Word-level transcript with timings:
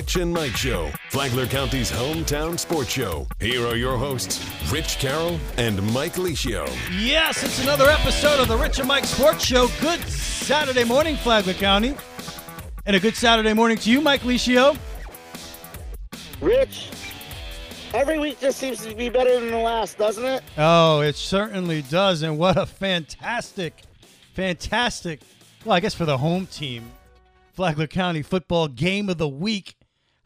Rich 0.00 0.16
and 0.16 0.32
Mike 0.32 0.56
Show, 0.56 0.90
Flagler 1.10 1.44
County's 1.44 1.92
hometown 1.92 2.58
sports 2.58 2.88
show. 2.88 3.26
Here 3.38 3.66
are 3.66 3.76
your 3.76 3.98
hosts, 3.98 4.42
Rich 4.72 4.98
Carroll 4.98 5.38
and 5.58 5.76
Mike 5.92 6.14
Licio. 6.14 6.66
Yes, 6.98 7.44
it's 7.44 7.62
another 7.62 7.84
episode 7.90 8.40
of 8.40 8.48
the 8.48 8.56
Rich 8.56 8.78
and 8.78 8.88
Mike 8.88 9.04
Sports 9.04 9.44
Show. 9.44 9.68
Good 9.78 10.00
Saturday 10.08 10.84
morning, 10.84 11.16
Flagler 11.16 11.52
County. 11.52 11.94
And 12.86 12.96
a 12.96 12.98
good 12.98 13.14
Saturday 13.14 13.52
morning 13.52 13.76
to 13.76 13.90
you, 13.90 14.00
Mike 14.00 14.22
Licio. 14.22 14.74
Rich, 16.40 16.88
every 17.92 18.18
week 18.18 18.40
just 18.40 18.56
seems 18.56 18.82
to 18.86 18.94
be 18.94 19.10
better 19.10 19.38
than 19.38 19.50
the 19.50 19.58
last, 19.58 19.98
doesn't 19.98 20.24
it? 20.24 20.42
Oh, 20.56 21.02
it 21.02 21.14
certainly 21.14 21.82
does. 21.82 22.22
And 22.22 22.38
what 22.38 22.56
a 22.56 22.64
fantastic, 22.64 23.74
fantastic, 24.32 25.20
well, 25.66 25.76
I 25.76 25.80
guess 25.80 25.92
for 25.92 26.06
the 26.06 26.16
home 26.16 26.46
team, 26.46 26.90
Flagler 27.52 27.86
County 27.86 28.22
football 28.22 28.66
game 28.66 29.10
of 29.10 29.18
the 29.18 29.28
week, 29.28 29.74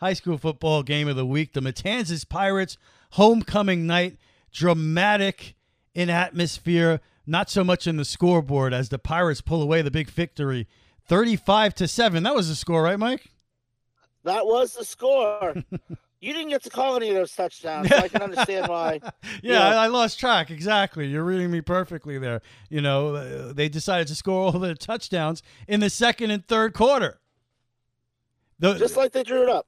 high 0.04 0.12
school 0.12 0.36
football 0.36 0.82
game 0.82 1.08
of 1.08 1.16
the 1.16 1.24
week. 1.24 1.54
The 1.54 1.62
Matanzas 1.62 2.28
Pirates 2.28 2.76
homecoming 3.12 3.86
night, 3.86 4.18
dramatic 4.52 5.54
in 5.94 6.10
atmosphere, 6.10 7.00
not 7.27 7.48
so 7.48 7.64
much 7.64 7.86
in 7.86 7.96
the 7.96 8.04
scoreboard 8.04 8.74
as 8.74 8.90
the 8.90 8.98
Pirates 8.98 9.40
pull 9.40 9.62
away 9.62 9.80
the 9.80 9.90
big 9.90 10.10
victory, 10.10 10.68
35 11.08 11.74
to 11.77 11.88
7. 11.88 12.22
That 12.22 12.34
was 12.34 12.50
the 12.50 12.54
score, 12.54 12.82
right, 12.82 12.98
Mike? 12.98 13.30
That 14.24 14.44
was 14.44 14.74
the 14.74 14.84
score. 14.84 15.54
you 16.20 16.32
didn't 16.34 16.50
get 16.50 16.62
to 16.64 16.70
call 16.70 16.96
any 16.96 17.08
of 17.08 17.14
those 17.14 17.34
touchdowns, 17.34 17.88
so 17.88 17.96
I 17.96 18.08
can 18.08 18.20
understand 18.20 18.68
why. 18.68 19.00
yeah, 19.42 19.66
I, 19.66 19.84
I, 19.84 19.86
lost 19.86 20.20
track. 20.20 20.50
Exactly. 20.50 21.06
You're 21.06 21.24
reading 21.24 21.50
me 21.50 21.62
perfectly 21.62 22.18
there. 22.18 22.42
You 22.68 22.82
know, 22.82 23.14
uh, 23.14 23.55
they 23.55 23.70
decided 23.70 24.08
to 24.08 24.14
score 24.14 24.52
all 24.52 24.52
the 24.52 24.74
touchdowns 24.74 25.42
in 25.66 25.80
the 25.80 25.88
second 25.88 26.30
and 26.30 26.46
third 26.46 26.74
quarter. 26.74 27.20
The, 28.58 28.74
Just 28.74 28.96
like 28.96 29.12
they 29.12 29.24
drew 29.24 29.42
it 29.42 29.48
up. 29.48 29.66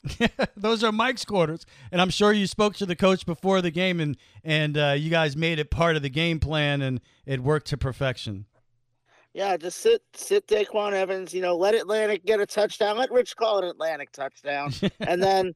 those 0.57 0.85
are 0.85 0.93
Mike's 0.93 1.25
quarters, 1.25 1.67
and 1.91 2.01
I'm 2.01 2.11
sure 2.11 2.33
you 2.33 2.47
spoke 2.47 2.77
to 2.77 2.87
the 2.87 2.95
coach 2.97 3.27
before 3.27 3.61
the 3.61 3.71
game, 3.71 3.99
and 4.01 4.17
and 4.45 4.79
uh, 4.79 4.95
you 4.97 5.11
guys 5.11 5.37
made 5.37 5.59
it 5.59 5.71
part 5.71 5.97
of 5.97 6.03
the 6.03 6.09
game 6.09 6.39
plan, 6.39 6.83
and 6.83 7.01
it 7.25 7.43
worked 7.43 7.67
to 7.69 7.77
perfection. 7.77 8.47
Yeah, 9.35 9.57
just 9.57 9.79
sit 9.79 10.03
sit 10.15 10.47
Daquan 10.47 10.93
Evans. 10.93 11.35
You 11.35 11.43
know, 11.43 11.57
let 11.57 11.75
Atlantic 11.75 12.25
get 12.25 12.41
a 12.41 12.47
touchdown. 12.47 12.97
Let 12.97 13.11
Rich 13.11 13.37
call 13.37 13.59
it 13.59 13.65
Atlantic 13.65 14.13
touchdown, 14.13 14.73
and 15.01 15.21
then 15.21 15.53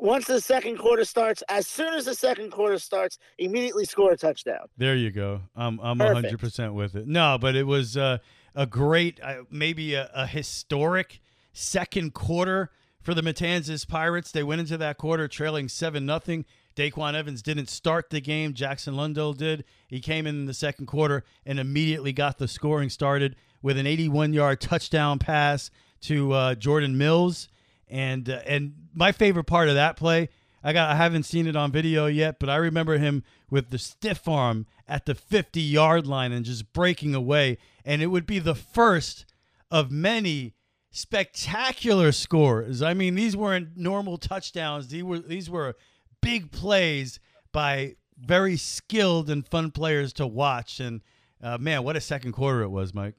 once 0.00 0.26
the 0.26 0.40
second 0.40 0.78
quarter 0.78 1.04
starts, 1.04 1.42
as 1.48 1.66
soon 1.66 1.94
as 1.94 2.06
the 2.06 2.14
second 2.14 2.50
quarter 2.50 2.78
starts, 2.78 3.18
immediately 3.38 3.84
score 3.84 4.12
a 4.12 4.16
touchdown. 4.16 4.66
There 4.76 4.96
you 4.96 5.10
go. 5.10 5.42
I'm 5.54 5.78
I'm 5.80 5.98
100 5.98 6.38
percent 6.38 6.74
with 6.74 6.94
it. 6.94 7.06
No, 7.06 7.36
but 7.38 7.56
it 7.56 7.64
was 7.64 7.96
uh, 7.96 8.18
a 8.54 8.66
great, 8.66 9.20
uh, 9.22 9.42
maybe 9.50 9.94
a, 9.94 10.10
a 10.14 10.26
historic 10.26 11.20
second 11.58 12.14
quarter 12.14 12.70
for 13.00 13.14
the 13.14 13.22
Matanzas 13.22 13.86
Pirates. 13.86 14.30
They 14.30 14.42
went 14.42 14.60
into 14.60 14.76
that 14.78 14.98
quarter 14.98 15.28
trailing 15.28 15.68
7 15.68 16.04
nothing. 16.04 16.44
Daquan 16.76 17.14
Evans 17.14 17.42
didn't 17.42 17.68
start 17.68 18.10
the 18.10 18.20
game. 18.20 18.54
Jackson 18.54 18.94
Lundell 18.94 19.32
did. 19.32 19.64
He 19.88 20.00
came 20.00 20.26
in, 20.26 20.36
in 20.36 20.46
the 20.46 20.54
second 20.54 20.86
quarter 20.86 21.24
and 21.44 21.58
immediately 21.58 22.12
got 22.12 22.38
the 22.38 22.46
scoring 22.46 22.88
started 22.88 23.34
with 23.62 23.76
an 23.76 23.86
81 23.86 24.32
yard 24.32 24.60
touchdown 24.60 25.18
pass 25.18 25.70
to 26.02 26.32
uh, 26.32 26.54
Jordan 26.54 26.96
Mills. 26.96 27.48
And 27.88 28.28
uh, 28.28 28.40
and 28.46 28.74
my 28.94 29.12
favorite 29.12 29.44
part 29.44 29.68
of 29.68 29.74
that 29.74 29.96
play, 29.96 30.28
I 30.62 30.72
got 30.72 30.90
I 30.90 30.94
haven't 30.94 31.22
seen 31.24 31.46
it 31.46 31.56
on 31.56 31.72
video 31.72 32.06
yet, 32.06 32.38
but 32.38 32.50
I 32.50 32.56
remember 32.56 32.98
him 32.98 33.24
with 33.50 33.70
the 33.70 33.78
stiff 33.78 34.28
arm 34.28 34.66
at 34.86 35.06
the 35.06 35.14
50 35.14 35.60
yard 35.60 36.06
line 36.06 36.30
and 36.30 36.44
just 36.44 36.72
breaking 36.72 37.14
away. 37.14 37.58
And 37.84 38.02
it 38.02 38.08
would 38.08 38.26
be 38.26 38.38
the 38.38 38.54
first 38.54 39.24
of 39.70 39.90
many 39.90 40.54
spectacular 40.90 42.12
scores. 42.12 42.82
I 42.82 42.94
mean, 42.94 43.14
these 43.14 43.36
weren't 43.36 43.76
normal 43.76 44.16
touchdowns. 44.16 44.88
These 44.88 45.04
were 45.04 45.18
these 45.18 45.50
were 45.50 45.74
big 46.20 46.50
plays 46.50 47.20
by 47.52 47.96
very 48.18 48.56
skilled 48.56 49.30
and 49.30 49.46
fun 49.46 49.70
players 49.70 50.12
to 50.14 50.26
watch. 50.26 50.80
And 50.80 51.02
uh, 51.42 51.58
man, 51.58 51.84
what 51.84 51.96
a 51.96 52.00
second 52.00 52.32
quarter 52.32 52.62
it 52.62 52.70
was, 52.70 52.94
Mike. 52.94 53.14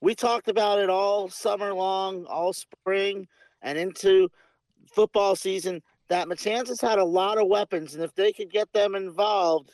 We 0.00 0.14
talked 0.14 0.48
about 0.48 0.78
it 0.78 0.88
all 0.88 1.28
summer 1.28 1.74
long, 1.74 2.24
all 2.26 2.52
spring, 2.52 3.26
and 3.62 3.76
into 3.76 4.28
football 4.94 5.34
season. 5.34 5.82
That 6.08 6.28
Matanzas 6.28 6.80
had 6.80 6.98
a 6.98 7.04
lot 7.04 7.36
of 7.36 7.48
weapons, 7.48 7.94
and 7.94 8.02
if 8.02 8.14
they 8.14 8.32
could 8.32 8.50
get 8.50 8.72
them 8.72 8.94
involved, 8.94 9.72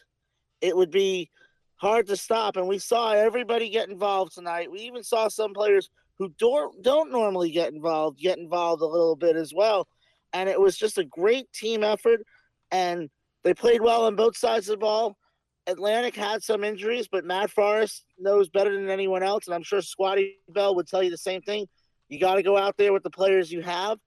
it 0.60 0.76
would 0.76 0.90
be 0.90 1.30
hard 1.76 2.06
to 2.08 2.16
stop. 2.16 2.56
And 2.56 2.66
we 2.66 2.78
saw 2.78 3.12
everybody 3.12 3.68
get 3.68 3.88
involved 3.88 4.34
tonight. 4.34 4.70
We 4.70 4.80
even 4.80 5.04
saw 5.04 5.28
some 5.28 5.52
players 5.52 5.90
who 6.18 6.30
don't 6.38 6.82
don't 6.82 7.10
normally 7.10 7.50
get 7.50 7.72
involved 7.72 8.18
get 8.18 8.38
involved 8.38 8.82
a 8.82 8.86
little 8.86 9.16
bit 9.16 9.36
as 9.36 9.52
well. 9.54 9.88
And 10.32 10.48
it 10.48 10.60
was 10.60 10.76
just 10.76 10.98
a 10.98 11.04
great 11.04 11.52
team 11.52 11.84
effort, 11.84 12.20
and 12.70 13.08
they 13.44 13.54
played 13.54 13.80
well 13.80 14.06
on 14.06 14.16
both 14.16 14.36
sides 14.36 14.68
of 14.68 14.74
the 14.74 14.78
ball. 14.78 15.16
Atlantic 15.66 16.14
had 16.14 16.42
some 16.42 16.64
injuries, 16.64 17.08
but 17.10 17.24
Matt 17.24 17.50
Forrest 17.50 18.04
knows 18.18 18.48
better 18.48 18.74
than 18.74 18.90
anyone 18.90 19.22
else, 19.22 19.46
and 19.46 19.54
I'm 19.54 19.62
sure 19.62 19.80
Squatty 19.80 20.36
Bell 20.48 20.74
would 20.74 20.86
tell 20.86 21.02
you 21.02 21.10
the 21.10 21.16
same 21.16 21.40
thing. 21.42 21.66
You 22.08 22.18
got 22.18 22.34
to 22.34 22.42
go 22.42 22.58
out 22.58 22.76
there 22.76 22.92
with 22.92 23.02
the 23.02 23.10
players 23.10 23.50
you 23.50 23.62
have, 23.62 23.98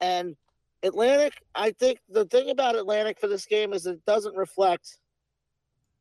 and 0.00 0.36
Atlantic. 0.82 1.32
I 1.54 1.72
think 1.72 1.98
the 2.08 2.26
thing 2.26 2.50
about 2.50 2.76
Atlantic 2.76 3.18
for 3.20 3.26
this 3.26 3.46
game 3.46 3.72
is 3.72 3.86
it 3.86 4.04
doesn't 4.06 4.36
reflect 4.36 4.98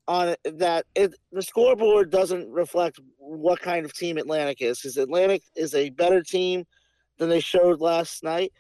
on 0.08 0.36
that 0.46 0.86
it, 0.96 1.14
the 1.32 1.42
scoreboard 1.42 2.10
doesn't 2.10 2.50
reflect 2.50 3.00
what 3.18 3.60
kind 3.60 3.86
of 3.86 3.94
team 3.94 4.18
Atlantic 4.18 4.62
is 4.62 4.80
because 4.80 4.98
Atlantic 4.98 5.44
is 5.56 5.76
a 5.76 5.90
better 5.90 6.22
team 6.24 6.66
than 7.18 7.30
they 7.30 7.40
showed 7.40 7.82
last 7.82 8.24
night. 8.24 8.54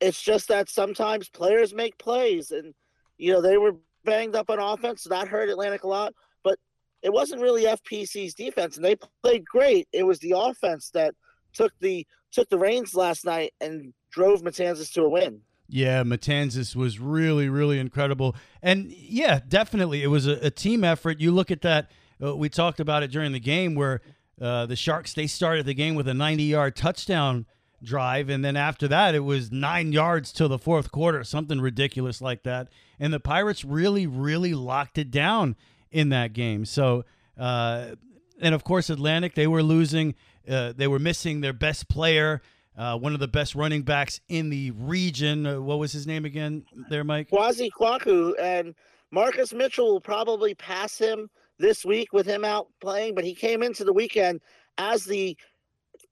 It's 0.00 0.20
just 0.20 0.48
that 0.48 0.68
sometimes 0.68 1.28
players 1.28 1.74
make 1.74 1.96
plays, 1.98 2.50
and 2.50 2.74
you 3.18 3.32
know 3.32 3.40
they 3.40 3.56
were 3.56 3.76
banged 4.04 4.36
up 4.36 4.50
on 4.50 4.58
offense, 4.58 5.04
that 5.04 5.28
hurt 5.28 5.48
Atlantic 5.48 5.84
a 5.84 5.88
lot. 5.88 6.14
But 6.42 6.58
it 7.02 7.12
wasn't 7.12 7.42
really 7.42 7.64
FPC's 7.64 8.34
defense, 8.34 8.76
and 8.76 8.84
they 8.84 8.96
played 9.22 9.44
great. 9.44 9.88
It 9.92 10.04
was 10.04 10.18
the 10.18 10.34
offense 10.36 10.90
that 10.90 11.14
took 11.52 11.72
the 11.80 12.06
took 12.32 12.48
the 12.48 12.58
reins 12.58 12.94
last 12.94 13.24
night 13.24 13.52
and 13.60 13.92
drove 14.10 14.42
Matanzas 14.42 14.92
to 14.92 15.02
a 15.02 15.08
win. 15.08 15.40
Yeah, 15.72 16.02
Matanzas 16.02 16.74
was 16.74 16.98
really, 16.98 17.48
really 17.48 17.78
incredible. 17.78 18.34
And 18.60 18.90
yeah, 18.90 19.38
definitely. 19.46 20.02
It 20.02 20.08
was 20.08 20.26
a, 20.26 20.46
a 20.46 20.50
team 20.50 20.82
effort. 20.82 21.20
You 21.20 21.30
look 21.30 21.50
at 21.52 21.62
that, 21.62 21.90
uh, 22.22 22.34
we 22.36 22.48
talked 22.48 22.80
about 22.80 23.04
it 23.04 23.12
during 23.12 23.30
the 23.30 23.40
game 23.40 23.76
where 23.76 24.02
uh, 24.40 24.66
the 24.66 24.74
Sharks, 24.74 25.14
they 25.14 25.28
started 25.28 25.66
the 25.66 25.74
game 25.74 25.94
with 25.94 26.08
a 26.08 26.14
90 26.14 26.42
yard 26.42 26.74
touchdown 26.74 27.46
drive. 27.82 28.28
And 28.28 28.44
then 28.44 28.56
after 28.56 28.88
that, 28.88 29.14
it 29.14 29.20
was 29.20 29.52
nine 29.52 29.92
yards 29.92 30.32
till 30.32 30.48
the 30.48 30.58
fourth 30.58 30.90
quarter, 30.90 31.22
something 31.22 31.60
ridiculous 31.60 32.20
like 32.20 32.42
that. 32.42 32.68
And 32.98 33.12
the 33.12 33.20
Pirates 33.20 33.64
really, 33.64 34.08
really 34.08 34.54
locked 34.54 34.98
it 34.98 35.10
down 35.10 35.54
in 35.92 36.08
that 36.08 36.32
game. 36.32 36.64
So, 36.64 37.04
uh, 37.38 37.94
and 38.40 38.54
of 38.56 38.64
course, 38.64 38.90
Atlantic, 38.90 39.34
they 39.36 39.46
were 39.46 39.62
losing, 39.62 40.16
uh, 40.48 40.72
they 40.76 40.88
were 40.88 40.98
missing 40.98 41.42
their 41.42 41.52
best 41.52 41.88
player 41.88 42.42
uh, 42.76 42.96
one 42.98 43.14
of 43.14 43.20
the 43.20 43.28
best 43.28 43.54
running 43.54 43.82
backs 43.82 44.20
in 44.28 44.50
the 44.50 44.70
region. 44.72 45.46
Uh, 45.46 45.60
what 45.60 45.78
was 45.78 45.92
his 45.92 46.06
name 46.06 46.24
again 46.24 46.64
there, 46.88 47.04
Mike? 47.04 47.30
Kwasi 47.30 47.70
Kwaku. 47.78 48.32
And 48.40 48.74
Marcus 49.10 49.52
Mitchell 49.52 49.92
will 49.92 50.00
probably 50.00 50.54
pass 50.54 50.96
him 50.96 51.28
this 51.58 51.84
week 51.84 52.12
with 52.12 52.26
him 52.26 52.44
out 52.44 52.68
playing, 52.80 53.14
but 53.14 53.24
he 53.24 53.34
came 53.34 53.62
into 53.62 53.84
the 53.84 53.92
weekend 53.92 54.40
as 54.78 55.04
the 55.04 55.36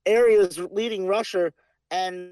area's 0.05 0.59
leading 0.71 1.07
rusher. 1.07 1.53
And 1.91 2.31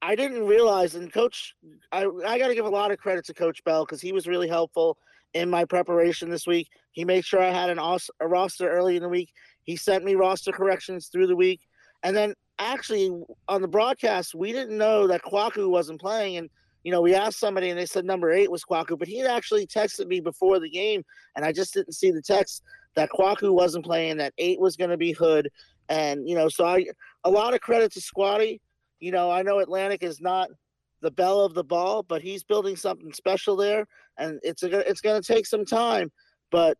I 0.00 0.14
didn't 0.14 0.46
realize, 0.46 0.94
and 0.94 1.12
Coach, 1.12 1.54
I, 1.92 2.06
I 2.26 2.38
got 2.38 2.48
to 2.48 2.54
give 2.54 2.64
a 2.64 2.70
lot 2.70 2.90
of 2.90 2.98
credit 2.98 3.26
to 3.26 3.34
Coach 3.34 3.62
Bell 3.64 3.84
because 3.84 4.00
he 4.00 4.12
was 4.12 4.26
really 4.26 4.48
helpful 4.48 4.96
in 5.34 5.50
my 5.50 5.64
preparation 5.64 6.30
this 6.30 6.46
week. 6.46 6.68
He 6.92 7.04
made 7.04 7.24
sure 7.24 7.42
I 7.42 7.50
had 7.50 7.70
an 7.70 7.78
a 7.78 8.26
roster 8.26 8.70
early 8.70 8.96
in 8.96 9.02
the 9.02 9.08
week. 9.08 9.32
He 9.62 9.76
sent 9.76 10.04
me 10.04 10.14
roster 10.14 10.52
corrections 10.52 11.08
through 11.08 11.26
the 11.26 11.36
week. 11.36 11.60
And 12.02 12.16
then 12.16 12.34
actually 12.60 13.10
on 13.48 13.62
the 13.62 13.68
broadcast, 13.68 14.34
we 14.34 14.52
didn't 14.52 14.78
know 14.78 15.06
that 15.06 15.22
Kwaku 15.22 15.68
wasn't 15.68 16.00
playing. 16.00 16.36
And, 16.36 16.50
you 16.84 16.92
know, 16.92 17.00
we 17.00 17.14
asked 17.14 17.40
somebody 17.40 17.70
and 17.70 17.78
they 17.78 17.86
said 17.86 18.04
number 18.04 18.30
eight 18.30 18.50
was 18.50 18.64
Kwaku, 18.64 18.98
but 18.98 19.08
he 19.08 19.18
had 19.18 19.30
actually 19.30 19.66
texted 19.66 20.06
me 20.06 20.20
before 20.20 20.60
the 20.60 20.70
game. 20.70 21.04
And 21.34 21.44
I 21.44 21.52
just 21.52 21.74
didn't 21.74 21.94
see 21.94 22.10
the 22.10 22.22
text 22.22 22.62
that 22.94 23.10
Kwaku 23.10 23.52
wasn't 23.52 23.84
playing, 23.84 24.18
that 24.18 24.34
eight 24.38 24.60
was 24.60 24.76
going 24.76 24.90
to 24.90 24.96
be 24.96 25.12
Hood. 25.12 25.50
And, 25.88 26.28
you 26.28 26.34
know, 26.34 26.48
so 26.48 26.64
I, 26.66 26.86
a 27.24 27.30
lot 27.30 27.54
of 27.54 27.60
credit 27.60 27.92
to 27.92 28.00
Squatty. 28.00 28.60
You 29.00 29.12
know, 29.12 29.30
I 29.30 29.42
know 29.42 29.58
Atlantic 29.58 30.02
is 30.02 30.20
not 30.20 30.50
the 31.00 31.10
bell 31.10 31.40
of 31.40 31.54
the 31.54 31.64
ball, 31.64 32.02
but 32.02 32.20
he's 32.20 32.44
building 32.44 32.76
something 32.76 33.12
special 33.12 33.56
there. 33.56 33.86
And 34.18 34.38
it's, 34.42 34.62
a, 34.62 34.88
it's 34.88 35.00
going 35.00 35.20
to 35.20 35.26
take 35.26 35.46
some 35.46 35.64
time, 35.64 36.12
but 36.50 36.76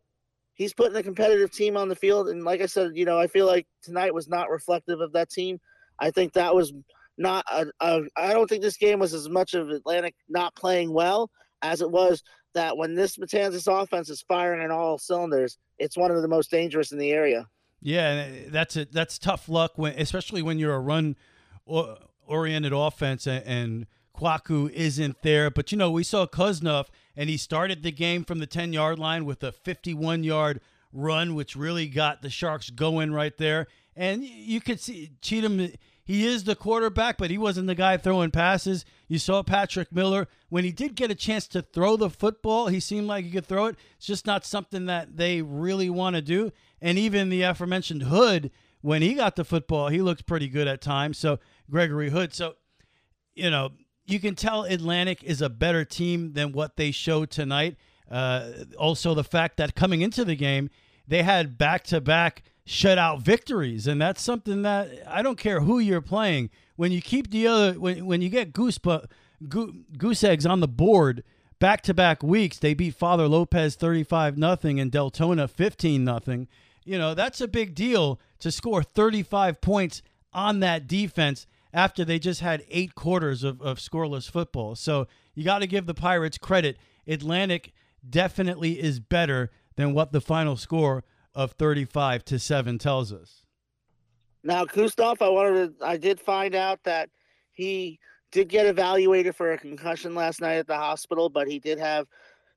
he's 0.53 0.73
putting 0.73 0.95
a 0.95 1.03
competitive 1.03 1.51
team 1.51 1.75
on 1.75 1.89
the 1.89 1.95
field. 1.95 2.29
And 2.29 2.43
like 2.43 2.61
I 2.61 2.67
said, 2.67 2.91
you 2.93 3.05
know, 3.05 3.19
I 3.19 3.25
feel 3.25 3.47
like 3.47 3.67
tonight 3.81 4.13
was 4.13 4.27
not 4.27 4.51
reflective 4.51 5.01
of 5.01 5.11
that 5.13 5.29
team. 5.29 5.59
I 6.01 6.11
think 6.11 6.33
that 6.33 6.53
was 6.53 6.73
not. 7.17 7.45
A, 7.49 7.67
a, 7.79 8.01
I 8.17 8.33
don't 8.33 8.49
think 8.49 8.61
this 8.61 8.77
game 8.77 8.99
was 8.99 9.13
as 9.13 9.29
much 9.29 9.53
of 9.53 9.69
Atlantic 9.69 10.15
not 10.27 10.55
playing 10.55 10.91
well 10.91 11.29
as 11.61 11.81
it 11.81 11.89
was 11.89 12.23
that 12.53 12.75
when 12.75 12.95
this 12.95 13.17
Matanzas 13.17 13.67
offense 13.71 14.09
is 14.09 14.21
firing 14.27 14.61
on 14.61 14.71
all 14.71 14.97
cylinders, 14.97 15.57
it's 15.79 15.95
one 15.95 16.11
of 16.11 16.21
the 16.21 16.27
most 16.27 16.51
dangerous 16.51 16.91
in 16.91 16.97
the 16.97 17.11
area. 17.11 17.47
Yeah, 17.81 18.27
uh, 18.27 18.49
that's 18.49 18.75
a, 18.75 18.85
that's 18.85 19.17
tough 19.17 19.47
luck 19.47 19.73
when, 19.75 19.93
especially 19.93 20.41
when 20.41 20.59
you're 20.59 20.75
a 20.75 20.79
run 20.79 21.15
oriented 22.27 22.73
offense 22.73 23.25
and, 23.25 23.43
and 23.45 23.87
Kwaku 24.15 24.69
isn't 24.71 25.21
there. 25.21 25.49
But, 25.49 25.71
you 25.71 25.77
know, 25.77 25.89
we 25.89 26.03
saw 26.03 26.25
Kozunov, 26.25 26.87
and 27.15 27.29
he 27.29 27.37
started 27.37 27.83
the 27.83 27.91
game 27.91 28.23
from 28.23 28.39
the 28.39 28.47
10 28.47 28.73
yard 28.73 28.99
line 28.99 29.25
with 29.25 29.43
a 29.43 29.51
51 29.51 30.23
yard 30.23 30.61
run, 30.93 31.35
which 31.35 31.55
really 31.55 31.87
got 31.87 32.21
the 32.21 32.29
Sharks 32.29 32.69
going 32.69 33.13
right 33.13 33.37
there. 33.37 33.67
And 33.95 34.23
you 34.23 34.61
could 34.61 34.79
see 34.79 35.11
Cheatham, 35.21 35.73
he 36.03 36.25
is 36.25 36.43
the 36.43 36.55
quarterback, 36.55 37.17
but 37.17 37.29
he 37.29 37.37
wasn't 37.37 37.67
the 37.67 37.75
guy 37.75 37.97
throwing 37.97 38.31
passes. 38.31 38.85
You 39.07 39.19
saw 39.19 39.43
Patrick 39.43 39.91
Miller. 39.91 40.27
When 40.49 40.63
he 40.63 40.71
did 40.71 40.95
get 40.95 41.11
a 41.11 41.15
chance 41.15 41.47
to 41.49 41.61
throw 41.61 41.97
the 41.97 42.09
football, 42.09 42.67
he 42.67 42.79
seemed 42.79 43.07
like 43.07 43.25
he 43.25 43.31
could 43.31 43.45
throw 43.45 43.65
it. 43.65 43.75
It's 43.97 44.07
just 44.07 44.25
not 44.25 44.45
something 44.45 44.85
that 44.87 45.17
they 45.17 45.41
really 45.41 45.89
want 45.89 46.15
to 46.15 46.21
do. 46.21 46.51
And 46.81 46.97
even 46.97 47.29
the 47.29 47.43
aforementioned 47.43 48.03
Hood, 48.03 48.51
when 48.81 49.01
he 49.01 49.13
got 49.13 49.35
the 49.35 49.45
football, 49.45 49.89
he 49.89 50.01
looked 50.01 50.25
pretty 50.25 50.47
good 50.47 50.67
at 50.67 50.81
times. 50.81 51.17
So, 51.17 51.39
Gregory 51.69 52.09
Hood. 52.09 52.33
So, 52.33 52.55
you 53.35 53.49
know, 53.49 53.69
you 54.05 54.19
can 54.19 54.35
tell 54.35 54.63
Atlantic 54.63 55.23
is 55.23 55.41
a 55.41 55.49
better 55.49 55.85
team 55.85 56.33
than 56.33 56.51
what 56.51 56.75
they 56.77 56.91
showed 56.91 57.29
tonight. 57.29 57.77
Uh, 58.09 58.51
also, 58.77 59.13
the 59.13 59.23
fact 59.23 59.57
that 59.57 59.75
coming 59.75 60.01
into 60.01 60.25
the 60.25 60.35
game, 60.35 60.69
they 61.07 61.23
had 61.23 61.57
back 61.57 61.83
to 61.85 62.01
back 62.01 62.43
shutout 62.67 63.21
victories, 63.21 63.87
and 63.87 64.01
that's 64.01 64.21
something 64.21 64.61
that 64.61 64.89
I 65.07 65.21
don't 65.21 65.37
care 65.37 65.61
who 65.61 65.79
you're 65.79 66.01
playing. 66.01 66.49
When 66.75 66.91
you 66.91 67.01
keep 67.01 67.31
the 67.31 67.47
other, 67.47 67.73
when 67.79 68.05
when 68.05 68.21
you 68.21 68.29
get 68.29 68.53
goose 68.53 68.77
but 68.77 69.09
goose 69.47 70.23
eggs 70.23 70.45
on 70.45 70.59
the 70.59 70.67
board 70.67 71.23
back 71.59 71.81
to 71.83 71.93
back 71.93 72.23
weeks, 72.23 72.57
they 72.59 72.73
beat 72.73 72.95
Father 72.95 73.27
Lopez 73.27 73.75
thirty 73.75 74.03
five 74.03 74.37
nothing 74.37 74.79
and 74.79 74.91
Deltona 74.91 75.49
fifteen 75.49 76.03
nothing. 76.03 76.47
You 76.85 76.97
know 76.97 77.13
that's 77.13 77.41
a 77.41 77.47
big 77.47 77.75
deal 77.75 78.19
to 78.39 78.51
score 78.51 78.83
thirty 78.83 79.23
five 79.23 79.61
points 79.61 80.01
on 80.33 80.59
that 80.61 80.87
defense 80.87 81.45
after 81.73 82.03
they 82.03 82.19
just 82.19 82.41
had 82.41 82.63
eight 82.69 82.95
quarters 82.95 83.43
of, 83.43 83.61
of 83.61 83.77
scoreless 83.77 84.29
football. 84.29 84.75
So 84.75 85.07
you 85.33 85.43
got 85.43 85.59
to 85.59 85.67
give 85.67 85.85
the 85.85 85.93
Pirates 85.93 86.37
credit. 86.37 86.77
Atlantic 87.07 87.73
definitely 88.07 88.81
is 88.81 88.99
better 88.99 89.51
than 89.75 89.93
what 89.93 90.11
the 90.11 90.21
final 90.21 90.57
score 90.57 91.03
of 91.33 91.53
35 91.53 92.25
to 92.25 92.39
7 92.39 92.77
tells 92.77 93.11
us. 93.13 93.45
Now, 94.43 94.65
Kustov, 94.65 95.21
I 95.21 95.29
wanted 95.29 95.79
to, 95.79 95.85
I 95.85 95.97
did 95.97 96.19
find 96.19 96.55
out 96.55 96.79
that 96.83 97.09
he 97.53 97.99
did 98.31 98.47
get 98.47 98.65
evaluated 98.65 99.35
for 99.35 99.51
a 99.51 99.57
concussion 99.57 100.15
last 100.15 100.41
night 100.41 100.55
at 100.55 100.67
the 100.67 100.77
hospital, 100.77 101.29
but 101.29 101.47
he 101.47 101.59
did 101.59 101.77
have 101.79 102.07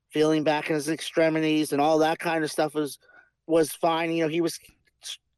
feeling 0.09 0.43
back 0.43 0.69
in 0.69 0.75
his 0.75 0.89
extremities 0.89 1.73
and 1.73 1.81
all 1.81 1.99
that 1.99 2.19
kind 2.19 2.43
of 2.43 2.51
stuff 2.51 2.73
was 2.73 2.97
was 3.47 3.71
fine. 3.73 4.11
You 4.11 4.23
know, 4.23 4.29
he 4.29 4.41
was 4.41 4.59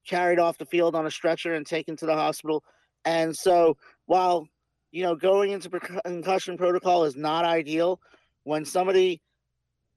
carried 0.07 0.39
off 0.39 0.57
the 0.57 0.65
field 0.65 0.95
on 0.95 1.05
a 1.05 1.11
stretcher 1.11 1.53
and 1.53 1.65
taken 1.65 1.95
to 1.97 2.05
the 2.05 2.13
hospital. 2.13 2.63
And 3.03 3.35
so 3.35 3.77
while 4.05 4.47
you 4.91 5.03
know 5.03 5.15
going 5.15 5.51
into 5.51 5.69
concussion 5.69 6.57
protocol 6.57 7.03
is 7.03 7.15
not 7.15 7.43
ideal, 7.43 7.99
when 8.43 8.65
somebody 8.65 9.21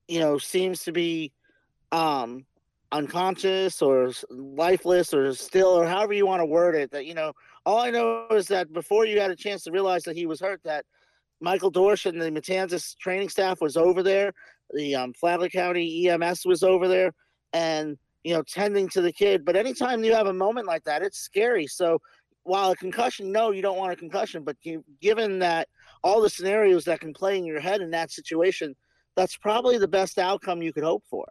you 0.09 0.19
know 0.19 0.39
seems 0.39 0.83
to 0.85 0.93
be 0.93 1.33
um 1.93 2.47
unconscious 2.93 3.83
or 3.83 4.11
lifeless 4.31 5.15
or 5.15 5.33
still 5.35 5.69
or 5.69 5.87
however 5.87 6.13
you 6.13 6.27
want 6.27 6.41
to 6.41 6.47
word 6.47 6.75
it 6.75 6.91
that 6.91 7.07
you 7.07 7.15
know 7.15 7.33
all 7.65 7.79
i 7.79 7.89
know 7.89 8.27
is 8.33 8.49
that 8.49 8.73
before 8.73 9.07
you 9.07 9.21
had 9.21 9.31
a 9.31 9.37
chance 9.37 9.63
to 9.63 9.71
realize 9.71 10.03
that 10.03 10.17
he 10.17 10.27
was 10.27 10.41
hurt 10.41 10.61
that 10.65 10.85
michael 11.41 11.71
dorsch 11.71 12.07
and 12.07 12.21
the 12.21 12.31
matanzas 12.31 12.97
training 12.99 13.29
staff 13.29 13.61
was 13.61 13.77
over 13.77 14.03
there 14.03 14.33
the 14.73 14.95
um, 14.95 15.13
flagler 15.13 15.49
county 15.49 16.09
ems 16.09 16.45
was 16.45 16.65
over 16.65 16.89
there 16.89 17.13
and 17.53 17.97
you 18.25 18.35
know 18.35 18.43
tending 18.43 18.89
to 18.89 19.01
the 19.01 19.13
kid. 19.13 19.45
But 19.45 19.57
anytime 19.57 20.05
you 20.05 20.15
have 20.15 20.27
a 20.27 20.33
moment 20.33 20.67
like 20.67 20.85
that 20.85 21.03
it's 21.03 21.19
scary. 21.19 21.67
So 21.67 22.01
while 22.45 22.71
a 22.71 22.77
concussion 22.77 23.31
no 23.33 23.51
you 23.51 23.63
don't 23.63 23.79
want 23.79 23.93
a 23.93 23.97
concussion 23.97 24.43
but 24.45 24.57
you, 24.63 24.85
given 25.01 25.39
that 25.41 25.69
all 26.03 26.21
the 26.21 26.31
scenarios 26.31 26.85
that 26.85 27.01
can 27.01 27.13
play 27.13 27.37
in 27.37 27.45
your 27.45 27.61
head 27.61 27.81
in 27.81 27.91
that 27.91 28.11
situation 28.11 28.75
that's 29.15 29.37
probably 29.37 29.77
the 29.77 29.89
best 29.89 30.19
outcome 30.19 30.63
you 30.63 30.73
could 30.73 30.83
hope 30.83 31.05
for 31.11 31.27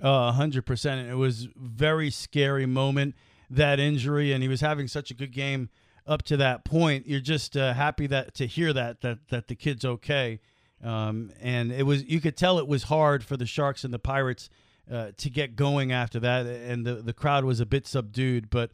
uh, 0.00 0.32
100%. 0.32 1.10
It 1.10 1.14
was 1.14 1.48
very 1.56 2.10
scary 2.10 2.66
moment, 2.66 3.14
that 3.50 3.80
injury, 3.80 4.32
and 4.32 4.42
he 4.42 4.48
was 4.48 4.60
having 4.60 4.88
such 4.88 5.10
a 5.10 5.14
good 5.14 5.32
game 5.32 5.68
up 6.06 6.22
to 6.22 6.36
that 6.38 6.64
point. 6.64 7.06
You're 7.06 7.20
just 7.20 7.56
uh, 7.56 7.74
happy 7.74 8.06
that 8.08 8.34
to 8.34 8.46
hear 8.46 8.72
that, 8.72 9.00
that, 9.02 9.28
that 9.28 9.48
the 9.48 9.54
kid's 9.54 9.84
okay. 9.84 10.40
Um, 10.82 11.30
and 11.40 11.70
it 11.72 11.84
was, 11.84 12.04
you 12.04 12.20
could 12.20 12.36
tell 12.36 12.58
it 12.58 12.66
was 12.66 12.84
hard 12.84 13.24
for 13.24 13.36
the 13.36 13.46
Sharks 13.46 13.84
and 13.84 13.94
the 13.94 13.98
Pirates 13.98 14.48
uh, 14.90 15.12
to 15.16 15.30
get 15.30 15.54
going 15.54 15.92
after 15.92 16.18
that. 16.20 16.46
And 16.46 16.84
the, 16.84 16.94
the 16.96 17.12
crowd 17.12 17.44
was 17.44 17.60
a 17.60 17.66
bit 17.66 17.86
subdued, 17.86 18.50
but 18.50 18.70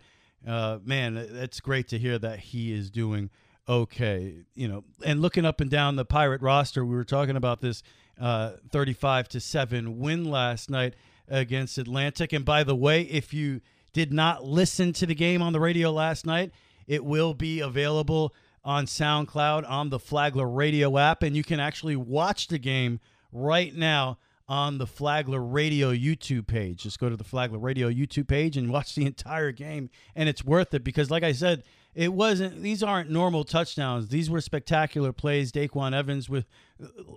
uh, 0.47 0.79
man, 0.85 1.17
it's 1.17 1.61
great 1.61 1.89
to 1.89 1.99
hear 1.99 2.19
that 2.19 2.39
he 2.39 2.73
is 2.73 2.91
doing 2.91 3.31
okay. 3.69 4.37
You 4.55 4.69
know, 4.69 4.85
and 5.05 5.21
looking 5.21 5.45
up 5.45 5.61
and 5.61 5.71
down 5.71 5.97
the 5.97 6.05
Pirate 6.05 6.41
roster, 6.41 6.85
we 6.85 6.95
were 6.95 7.05
talking 7.05 7.37
about 7.37 7.61
this 7.61 7.83
uh, 8.19 8.53
35 8.71 9.29
to 9.29 9.41
7 9.41 9.99
win 9.99 10.25
last 10.25 10.71
night 10.71 10.95
against 11.29 11.79
Atlantic. 11.79 12.33
And 12.33 12.45
by 12.45 12.65
the 12.65 12.77
way, 12.77 13.03
if 13.03 13.33
you 13.33 13.61
did 13.93 14.13
not 14.13 14.45
listen 14.45 14.93
to 14.95 15.07
the 15.07 15.15
game 15.15 15.43
on 15.43 15.53
the 15.53 15.61
radio 15.61 15.91
last 15.91 16.27
night, 16.27 16.53
it 16.87 17.05
will 17.05 17.35
be 17.35 17.61
available 17.61 18.35
on 18.65 18.87
SoundCloud 18.87 19.69
on 19.69 19.91
the 19.91 19.99
Flagler 19.99 20.49
radio 20.49 20.99
app. 20.99 21.23
And 21.23 21.37
you 21.37 21.45
can 21.45 21.61
actually 21.61 21.97
watch 21.97 22.49
the 22.49 22.59
game 22.59 23.01
right 23.33 23.75
now 23.75 24.19
on 24.49 24.79
the 24.79 24.87
Flagler 24.87 25.43
Radio 25.43 25.93
YouTube 25.93 26.47
page. 26.47 26.83
Just 26.83 26.99
go 26.99 27.09
to 27.09 27.17
the 27.17 27.25
Flagler 27.25 27.59
Radio 27.59 27.91
YouTube 27.91 28.29
page 28.29 28.57
and 28.57 28.71
watch 28.71 28.95
the 28.95 29.05
entire 29.05 29.53
game. 29.53 29.91
And 30.17 30.29
it's 30.29 30.45
worth 30.45 30.73
it 30.73 30.83
because, 30.83 31.11
like 31.11 31.23
I 31.23 31.33
said, 31.33 31.63
it 31.95 32.13
wasn't 32.13 32.63
these 32.63 32.83
aren't 32.83 33.11
normal 33.11 33.45
touchdowns. 33.45 34.09
These 34.09 34.31
were 34.31 34.41
spectacular 34.41 35.13
plays. 35.13 35.53
DaQuan 35.53 35.95
Evans 35.95 36.29
with 36.29 36.47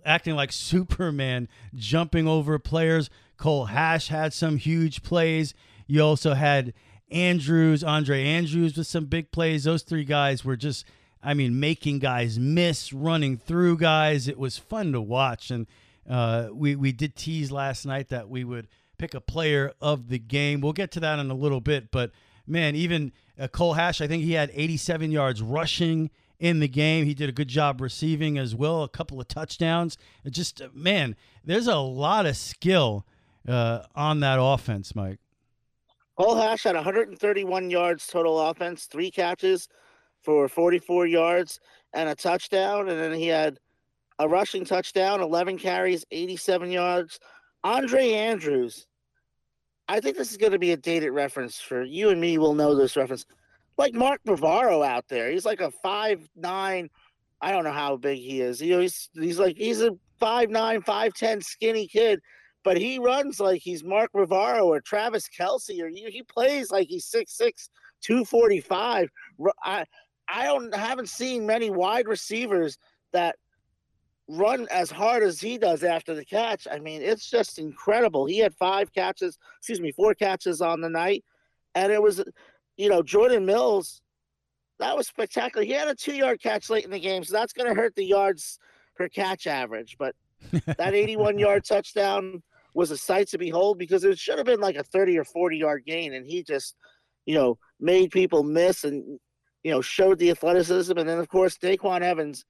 acting 0.06 0.36
like 0.36 0.52
Superman, 0.54 1.48
jumping 1.76 2.28
over 2.28 2.58
players. 2.60 3.10
Cole 3.42 3.66
Hash 3.66 4.10
had 4.10 4.34
some 4.34 4.58
huge 4.58 5.02
plays. 5.02 5.56
You 5.88 6.04
also 6.04 6.36
had 6.36 6.74
Andrews, 7.10 7.84
Andre 7.84 8.24
Andrews 8.24 8.78
with 8.78 8.86
some 8.86 9.06
big 9.06 9.32
plays. 9.32 9.64
Those 9.64 9.82
three 9.82 10.06
guys 10.06 10.46
were 10.46 10.56
just 10.56 10.86
I 11.24 11.34
mean, 11.34 11.60
making 11.60 12.00
guys 12.00 12.38
miss, 12.38 12.94
running 12.94 13.38
through 13.38 13.78
guys. 13.78 14.28
It 14.28 14.38
was 14.38 14.60
fun 14.60 14.92
to 14.92 15.02
watch. 15.02 15.50
And 15.50 15.66
uh, 16.08 16.50
we, 16.54 16.76
we 16.76 16.92
did 16.92 17.16
tease 17.16 17.52
last 17.52 17.84
night 17.84 18.10
that 18.10 18.30
we 18.30 18.44
would 18.44 18.68
pick 19.00 19.16
a 19.16 19.22
player 19.22 19.74
of 19.82 20.10
the 20.10 20.20
game. 20.20 20.62
We'll 20.62 20.74
get 20.74 20.92
to 20.92 21.00
that 21.00 21.18
in 21.18 21.32
a 21.32 21.36
little 21.36 21.62
bit. 21.62 21.92
But 21.92 22.12
man, 22.46 22.76
even 22.76 23.12
uh, 23.40 23.48
Cole 23.48 23.74
Hash, 23.74 24.02
I 24.02 24.08
think 24.08 24.24
he 24.24 24.34
had 24.34 24.52
87 24.54 25.12
yards 25.12 25.42
rushing 25.42 26.10
in 26.40 26.60
the 26.60 26.68
game. 26.68 27.06
He 27.06 27.14
did 27.16 27.30
a 27.30 27.34
good 27.34 27.48
job 27.48 27.82
receiving 27.82 28.38
as 28.38 28.56
well, 28.56 28.84
a 28.84 28.90
couple 28.90 29.20
of 29.20 29.28
touchdowns. 29.28 29.98
Just, 30.30 30.62
uh, 30.62 30.70
man, 30.74 31.16
there's 31.44 31.68
a 31.68 31.78
lot 31.78 32.26
of 32.26 32.38
skill 32.38 33.06
uh, 33.48 33.84
on 33.96 34.20
that 34.22 34.38
offense, 34.40 34.96
Mike. 34.96 35.20
Cole 36.18 36.36
Hash 36.36 36.64
had 36.64 36.76
131 36.76 37.70
yards 37.70 38.06
total 38.06 38.40
offense, 38.40 38.86
three 38.86 39.10
catches 39.10 39.68
for 40.22 40.48
44 40.48 41.08
yards 41.08 41.60
and 41.94 42.10
a 42.10 42.16
touchdown. 42.16 42.90
And 42.90 43.00
then 43.00 43.14
he 43.14 43.28
had 43.28 43.60
a 44.20 44.28
rushing 44.28 44.66
touchdown, 44.66 45.22
11 45.22 45.58
carries, 45.58 46.06
87 46.12 46.72
yards. 46.72 47.20
Andre 47.64 48.12
Andrews 48.12 48.88
I 49.92 50.00
think 50.00 50.16
this 50.16 50.32
is 50.32 50.38
going 50.38 50.54
to 50.54 50.60
be 50.60 50.72
a 50.72 50.78
dated 50.78 51.12
reference 51.12 51.60
for 51.60 51.84
you 51.84 52.12
and 52.12 52.22
me. 52.22 52.38
Will 52.38 52.54
know 52.54 52.76
this 52.76 52.96
reference, 52.96 53.26
like 53.78 53.94
Mark 53.94 54.22
Bavaro 54.26 54.86
out 54.86 55.10
there. 55.10 55.30
He's 55.30 55.46
like 55.46 55.60
a 55.60 55.70
five 55.70 56.30
nine. 56.34 56.90
I 57.42 57.52
don't 57.52 57.66
know 57.66 57.74
how 57.74 57.98
big 57.98 58.20
he 58.20 58.40
is. 58.40 58.62
You 58.62 58.76
know, 58.76 58.80
he's 58.80 59.10
he's 59.14 59.38
like 59.38 59.58
he's 59.58 59.82
a 59.82 59.92
five 60.18 60.50
nine, 60.50 60.82
five 60.82 61.14
ten 61.14 61.42
skinny 61.42 61.88
kid, 61.88 62.22
but 62.64 62.78
he 62.78 63.00
runs 63.00 63.40
like 63.40 63.62
he's 63.62 63.84
Mark 63.84 64.12
Bavaro 64.14 64.66
or 64.66 64.82
Travis 64.82 65.28
Kelce, 65.28 65.82
or 65.82 65.88
he 65.90 66.24
plays 66.24 66.72
like 66.72 66.88
he's 66.88 67.06
six 67.06 67.34
six, 67.34 67.70
two 68.02 68.24
forty 68.26 68.60
five. 68.60 69.10
I 69.64 69.86
I 70.28 70.46
don't 70.46 70.74
haven't 70.74 71.10
seen 71.10 71.46
many 71.46 71.70
wide 71.70 72.08
receivers 72.08 72.78
that 73.14 73.36
run 74.28 74.68
as 74.72 74.90
hard 74.90 75.24
as 75.24 75.42
he 75.42 75.58
does 75.58 75.84
after 75.84 76.16
the 76.16 76.24
catch. 76.24 76.68
I 76.72 76.80
mean, 76.80 77.02
it's 77.02 77.30
just 77.30 77.60
incredible. 77.60 78.26
He 78.26 78.38
had 78.38 78.54
five 78.56 78.94
catches, 78.94 79.38
excuse 79.58 79.82
me, 79.82 79.92
four 79.92 80.14
catches 80.14 80.62
on 80.62 80.80
the 80.80 80.90
night. 80.90 81.26
And 81.76 81.92
it 81.92 82.02
was, 82.02 82.24
you 82.78 82.90
know, 82.90 83.02
Jordan 83.02 83.46
Mills, 83.46 84.02
that 84.80 84.96
was 84.96 85.08
spectacular. 85.08 85.66
He 85.66 85.74
had 85.74 85.90
a 85.90 85.96
two 85.96 86.16
yard 86.16 86.42
catch 86.42 86.70
late 86.70 86.86
in 86.86 86.92
the 86.92 87.00
game, 87.00 87.24
so 87.24 87.34
that's 87.34 87.54
going 87.54 87.68
to 87.68 87.76
hurt 87.76 87.96
the 87.96 88.06
yards 88.06 88.58
per 88.96 89.10
catch 89.10 89.48
average. 89.48 89.98
But 90.00 90.16
that 90.78 90.94
81 90.94 91.38
yard 91.38 91.66
touchdown 91.66 92.42
was 92.74 92.92
a 92.92 92.98
sight 92.98 93.28
to 93.30 93.38
behold 93.38 93.78
because 93.78 94.04
it 94.04 94.18
should 94.18 94.38
have 94.38 94.46
been 94.46 94.62
like 94.62 94.76
a 94.76 94.84
30 94.84 95.18
or 95.18 95.24
40 95.24 95.58
yard 95.58 95.84
gain. 95.86 96.14
And 96.14 96.26
he 96.26 96.44
just, 96.44 96.76
you 97.26 97.36
know, 97.36 97.58
made 97.80 98.12
people 98.12 98.44
miss 98.44 98.84
and, 98.84 99.20
you 99.64 99.72
know, 99.72 99.82
showed 99.82 100.20
the 100.20 100.32
athleticism. 100.32 100.98
And 100.98 101.08
then, 101.08 101.20
of 101.20 101.28
course, 101.28 101.58
DaQuan 101.58 102.02
Evans 102.02 102.46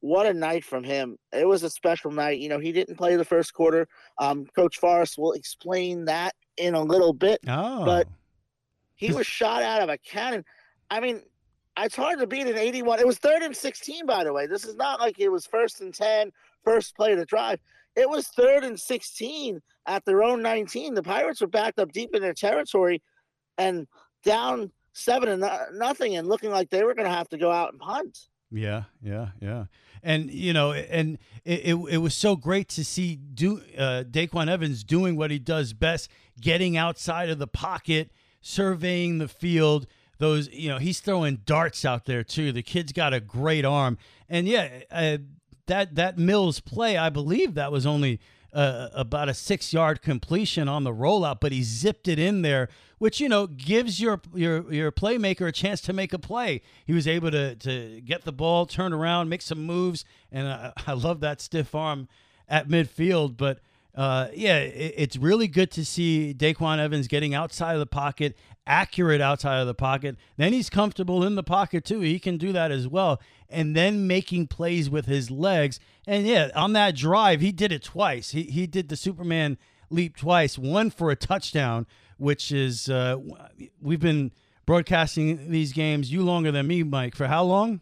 what 0.00 0.26
a 0.26 0.34
night 0.34 0.64
from 0.64 0.84
him. 0.84 1.18
It 1.32 1.48
was 1.48 1.62
a 1.62 1.70
special 1.70 2.10
night. 2.10 2.38
You 2.38 2.48
know, 2.48 2.58
he 2.58 2.72
didn't 2.72 2.96
play 2.96 3.16
the 3.16 3.24
first 3.24 3.52
quarter. 3.54 3.88
Um, 4.18 4.46
Coach 4.54 4.78
Forrest 4.78 5.18
will 5.18 5.32
explain 5.32 6.04
that 6.04 6.34
in 6.56 6.74
a 6.74 6.82
little 6.82 7.12
bit. 7.12 7.40
Oh. 7.48 7.84
But 7.84 8.06
he 8.94 9.12
was 9.12 9.26
shot 9.26 9.62
out 9.62 9.82
of 9.82 9.88
a 9.88 9.98
cannon. 9.98 10.44
I 10.90 11.00
mean, 11.00 11.22
it's 11.78 11.96
hard 11.96 12.20
to 12.20 12.26
beat 12.26 12.46
an 12.46 12.56
81. 12.56 13.00
It 13.00 13.06
was 13.06 13.18
third 13.18 13.42
and 13.42 13.56
16, 13.56 14.06
by 14.06 14.24
the 14.24 14.32
way. 14.32 14.46
This 14.46 14.64
is 14.64 14.76
not 14.76 15.00
like 15.00 15.18
it 15.18 15.28
was 15.28 15.46
first 15.46 15.80
and 15.80 15.92
10, 15.92 16.30
first 16.64 16.94
play 16.96 17.12
of 17.12 17.18
the 17.18 17.26
drive. 17.26 17.60
It 17.96 18.08
was 18.08 18.28
third 18.28 18.62
and 18.62 18.78
16 18.78 19.60
at 19.86 20.04
their 20.04 20.22
own 20.22 20.42
19. 20.42 20.94
The 20.94 21.02
Pirates 21.02 21.40
were 21.40 21.46
backed 21.46 21.78
up 21.78 21.92
deep 21.92 22.14
in 22.14 22.22
their 22.22 22.34
territory 22.34 23.02
and 23.58 23.86
down 24.24 24.70
seven 24.92 25.28
and 25.28 25.44
nothing 25.72 26.16
and 26.16 26.28
looking 26.28 26.50
like 26.50 26.70
they 26.70 26.84
were 26.84 26.94
going 26.94 27.08
to 27.08 27.14
have 27.14 27.28
to 27.30 27.38
go 27.38 27.50
out 27.50 27.72
and 27.72 27.80
punt. 27.80 28.18
Yeah, 28.50 28.84
yeah, 29.02 29.28
yeah. 29.40 29.64
And 30.02 30.30
you 30.30 30.52
know, 30.52 30.72
and 30.72 31.18
it, 31.44 31.60
it, 31.64 31.74
it 31.90 31.96
was 31.98 32.14
so 32.14 32.36
great 32.36 32.68
to 32.70 32.84
see 32.84 33.16
do 33.16 33.60
uh, 33.76 34.04
DaQuan 34.08 34.48
Evans 34.48 34.84
doing 34.84 35.16
what 35.16 35.30
he 35.30 35.38
does 35.38 35.72
best, 35.72 36.08
getting 36.40 36.76
outside 36.76 37.28
of 37.28 37.38
the 37.38 37.48
pocket, 37.48 38.12
surveying 38.40 39.18
the 39.18 39.28
field. 39.28 39.86
Those, 40.18 40.48
you 40.50 40.70
know, 40.70 40.78
he's 40.78 41.00
throwing 41.00 41.40
darts 41.44 41.84
out 41.84 42.06
there 42.06 42.22
too. 42.22 42.52
The 42.52 42.62
kid's 42.62 42.92
got 42.92 43.12
a 43.12 43.20
great 43.20 43.64
arm, 43.64 43.98
and 44.28 44.46
yeah, 44.46 44.80
uh, 44.90 45.18
that 45.66 45.94
that 45.94 46.18
Mills 46.18 46.60
play, 46.60 46.96
I 46.96 47.10
believe 47.10 47.54
that 47.54 47.72
was 47.72 47.86
only 47.86 48.20
uh, 48.52 48.88
about 48.94 49.28
a 49.28 49.34
six 49.34 49.72
yard 49.72 50.00
completion 50.00 50.68
on 50.68 50.84
the 50.84 50.92
rollout, 50.92 51.40
but 51.40 51.52
he 51.52 51.62
zipped 51.62 52.08
it 52.08 52.18
in 52.18 52.42
there, 52.42 52.68
which 52.98 53.20
you 53.20 53.28
know 53.28 53.46
gives 53.46 54.00
your 54.00 54.20
your 54.34 54.72
your 54.72 54.90
playmaker 54.90 55.46
a 55.46 55.52
chance 55.52 55.80
to 55.82 55.92
make 55.92 56.12
a 56.12 56.18
play. 56.18 56.62
He 56.86 56.94
was 56.94 57.06
able 57.06 57.30
to 57.30 57.54
to 57.56 58.00
get 58.00 58.24
the 58.24 58.32
ball, 58.32 58.64
turn 58.66 58.92
around, 58.92 59.28
make 59.28 59.42
some 59.42 59.64
moves, 59.64 60.04
and 60.32 60.48
I, 60.48 60.72
I 60.86 60.92
love 60.94 61.20
that 61.20 61.40
stiff 61.40 61.74
arm 61.74 62.08
at 62.48 62.68
midfield. 62.68 63.36
But 63.36 63.60
uh, 63.94 64.28
yeah, 64.32 64.58
it, 64.58 64.94
it's 64.96 65.16
really 65.16 65.48
good 65.48 65.70
to 65.72 65.84
see 65.84 66.34
DaQuan 66.36 66.78
Evans 66.78 67.08
getting 67.08 67.34
outside 67.34 67.74
of 67.74 67.80
the 67.80 67.86
pocket, 67.86 68.36
accurate 68.66 69.20
outside 69.20 69.60
of 69.60 69.66
the 69.66 69.74
pocket. 69.74 70.16
Then 70.36 70.52
he's 70.52 70.70
comfortable 70.70 71.24
in 71.24 71.34
the 71.34 71.42
pocket 71.42 71.84
too. 71.84 72.00
He 72.00 72.18
can 72.18 72.36
do 72.36 72.52
that 72.52 72.70
as 72.70 72.88
well. 72.88 73.20
And 73.48 73.76
then 73.76 74.06
making 74.06 74.48
plays 74.48 74.90
with 74.90 75.06
his 75.06 75.30
legs. 75.30 75.78
And 76.06 76.26
yeah, 76.26 76.50
on 76.54 76.72
that 76.72 76.96
drive, 76.96 77.40
he 77.40 77.52
did 77.52 77.72
it 77.72 77.82
twice. 77.82 78.30
He, 78.30 78.44
he 78.44 78.66
did 78.66 78.88
the 78.88 78.96
Superman 78.96 79.58
leap 79.90 80.16
twice, 80.16 80.58
one 80.58 80.90
for 80.90 81.10
a 81.10 81.16
touchdown, 81.16 81.86
which 82.16 82.50
is, 82.50 82.88
uh, 82.88 83.18
we've 83.80 84.00
been 84.00 84.32
broadcasting 84.66 85.50
these 85.50 85.72
games, 85.72 86.10
you 86.10 86.22
longer 86.22 86.50
than 86.50 86.66
me, 86.66 86.82
Mike, 86.82 87.14
for 87.14 87.28
how 87.28 87.44
long? 87.44 87.80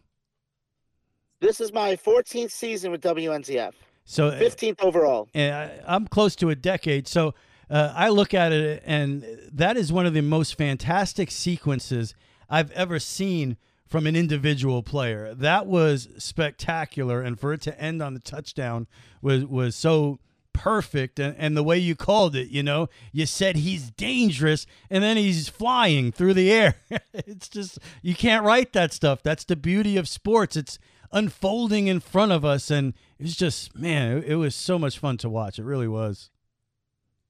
This 1.41 1.61
is 1.61 1.73
my 1.73 1.97
14th 1.97 2.51
season 2.51 2.93
with 2.93 3.01
WNZF. 3.01 3.73
So 4.05 4.31
15th 4.31 4.83
uh, 4.83 4.87
overall. 4.87 5.29
And 5.35 5.71
I'm 5.87 6.07
close 6.07 6.37
to 6.37 6.51
a 6.51 6.55
decade. 6.55 7.09
So 7.09 7.35
uh, 7.71 7.93
I 7.95 8.09
look 8.09 8.35
at 8.35 8.53
it, 8.53 8.83
and 8.85 9.25
that 9.53 9.77
is 9.77 9.93
one 9.93 10.07
of 10.07 10.15
the 10.15 10.23
most 10.23 10.57
fantastic 10.57 11.31
sequences 11.31 12.15
I've 12.49 12.71
ever 12.73 12.99
seen 12.99 13.57
from 13.87 14.07
an 14.07 14.17
individual 14.17 14.83
player. 14.83 15.35
That 15.35 15.67
was 15.67 16.09
spectacular, 16.19 17.23
and 17.23 17.39
for 17.39 17.53
it 17.53 17.61
to 17.63 17.81
end 17.81 18.03
on 18.03 18.15
the 18.15 18.21
touchdown 18.21 18.87
was 19.23 19.45
was 19.45 19.77
so 19.77 20.19
perfect. 20.53 21.19
And, 21.19 21.35
and 21.39 21.57
the 21.57 21.63
way 21.63 21.79
you 21.79 21.95
called 21.95 22.35
it, 22.35 22.49
you 22.49 22.63
know, 22.63 22.89
you 23.13 23.27
said 23.27 23.57
he's 23.57 23.91
dangerous, 23.91 24.67
and 24.91 25.03
then 25.03 25.17
he's 25.17 25.49
flying 25.49 26.13
through 26.13 26.35
the 26.35 26.51
air. 26.51 26.77
it's 27.13 27.49
just 27.49 27.79
you 28.03 28.15
can't 28.15 28.45
write 28.45 28.73
that 28.73 28.93
stuff. 28.93 29.23
That's 29.23 29.45
the 29.45 29.57
beauty 29.57 29.97
of 29.97 30.09
sports. 30.09 30.57
It's 30.57 30.79
unfolding 31.13 31.87
in 31.87 32.01
front 32.01 32.33
of 32.33 32.45
us, 32.45 32.71
and 32.71 32.95
it's 33.19 33.37
just 33.37 33.77
man, 33.77 34.19
it, 34.19 34.25
it 34.25 34.37
was 34.37 34.55
so 34.55 34.79
much 34.79 34.99
fun 34.99 35.17
to 35.19 35.29
watch. 35.29 35.59
It 35.59 35.65
really 35.65 35.89
was 35.89 36.31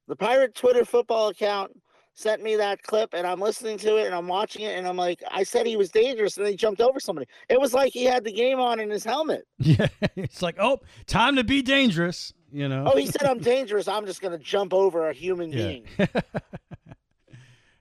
the 0.06 0.16
Pirate 0.16 0.54
Twitter 0.54 0.84
football 0.84 1.28
account 1.28 1.72
sent 2.14 2.42
me 2.42 2.56
that 2.56 2.82
clip 2.82 3.12
and 3.12 3.26
I'm 3.26 3.40
listening 3.40 3.76
to 3.78 3.96
it 3.96 4.06
and 4.06 4.14
I'm 4.14 4.28
watching 4.28 4.62
it 4.62 4.78
and 4.78 4.86
I'm 4.86 4.96
like, 4.96 5.20
I 5.30 5.42
said 5.42 5.66
he 5.66 5.76
was 5.76 5.90
dangerous 5.90 6.36
and 6.36 6.46
then 6.46 6.52
he 6.52 6.56
jumped 6.56 6.80
over 6.80 7.00
somebody. 7.00 7.26
It 7.48 7.60
was 7.60 7.74
like 7.74 7.92
he 7.92 8.04
had 8.04 8.22
the 8.24 8.32
game 8.32 8.60
on 8.60 8.78
in 8.80 8.90
his 8.90 9.04
helmet. 9.04 9.46
Yeah. 9.58 9.88
It's 10.14 10.42
like, 10.42 10.56
oh, 10.60 10.80
time 11.06 11.36
to 11.36 11.44
be 11.44 11.62
dangerous, 11.62 12.32
you 12.52 12.68
know. 12.68 12.84
Oh, 12.86 12.96
he 12.96 13.06
said 13.06 13.24
I'm 13.24 13.38
dangerous. 13.38 13.88
I'm 13.88 14.06
just 14.06 14.20
gonna 14.20 14.38
jump 14.38 14.72
over 14.72 15.08
a 15.08 15.12
human 15.14 15.50
yeah. 15.50 15.66
being. 15.66 15.86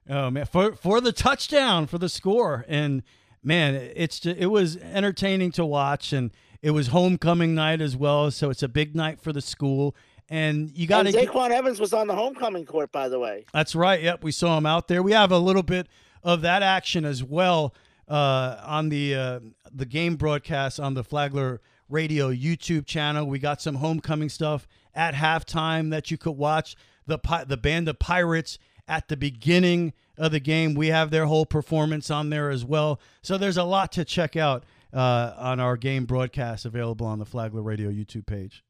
oh 0.10 0.32
man. 0.32 0.46
For 0.46 0.74
for 0.74 1.01
the 1.01 1.12
touchdown, 1.12 1.86
for 1.88 1.98
the 1.98 2.10
score. 2.10 2.65
And 2.68 3.03
man, 3.44 3.75
it's 3.75 4.20
just, 4.20 4.38
it 4.38 4.48
was 4.48 4.77
entertaining 4.77 5.51
to 5.53 5.65
watch 5.65 6.13
and 6.13 6.32
it 6.62 6.72
was 6.72 6.88
homecoming 6.88 7.53
night 7.53 7.82
as 7.82 7.98
well. 7.98 8.32
So 8.32 8.50
it's 8.50 8.63
a 8.63 8.70
big 8.70 8.96
night 8.96 9.22
for 9.22 9.34
the 9.34 9.42
school 9.42 9.94
and 10.30 10.72
you 10.75 10.88
got 10.88 11.03
to. 11.03 11.12
DaQuan 11.12 11.51
Evans 11.51 11.80
was 11.80 11.94
on 11.94 12.08
the 12.08 12.15
homecoming 12.15 12.65
court, 12.65 12.92
by 12.92 13.10
the 13.10 13.20
way. 13.20 13.46
That's 13.53 13.75
right. 13.75 14.01
Yep, 14.01 14.24
we 14.24 14.32
saw 14.32 14.58
him 14.58 14.65
out 14.65 14.88
there. 14.88 15.03
We 15.03 15.12
have 15.12 15.32
a 15.32 15.38
little 15.38 15.63
bit 15.63 15.88
of 16.24 16.42
that 16.42 16.63
action 16.63 17.06
as 17.06 17.24
well 17.24 17.74
uh, 18.08 18.58
on 18.65 18.89
the 18.89 19.15
uh, 19.15 19.39
the 19.72 19.86
game 19.86 20.15
broadcast 20.15 20.80
on 20.80 20.94
the 20.94 21.03
Flagler 21.03 21.62
Radio 21.89 22.32
YouTube 22.32 22.86
channel. 22.86 23.27
We 23.27 23.39
got 23.39 23.62
some 23.62 23.75
homecoming 23.75 24.30
stuff 24.30 24.68
at 24.96 25.13
halftime 25.15 25.89
that 25.92 26.12
you 26.12 26.18
could 26.18 26.38
watch. 26.38 26.75
The 27.06 27.20
the 27.48 27.58
band 27.58 27.89
of 27.89 28.00
Pirates 28.00 28.58
at 28.88 29.08
the 29.08 29.18
beginning 29.18 29.94
of 30.18 30.32
the 30.32 30.39
game. 30.39 30.74
We 30.74 30.88
have 30.88 31.12
their 31.12 31.25
whole 31.25 31.46
performance 31.46 32.10
on 32.10 32.30
there 32.30 32.50
as 32.50 32.63
well. 32.63 33.00
So 33.22 33.38
there's 33.38 33.58
a 33.58 33.63
lot 33.63 33.92
to 33.94 34.06
check 34.06 34.36
out 34.36 34.63
uh, 34.94 35.34
on 35.38 35.60
our 35.60 35.75
game 35.75 36.06
broadcast 36.06 36.65
available 36.65 37.06
on 37.06 37.20
the 37.20 37.25
Flagler 37.25 37.62
Radio 37.62 37.89
YouTube 37.89 38.25
page 38.25 38.63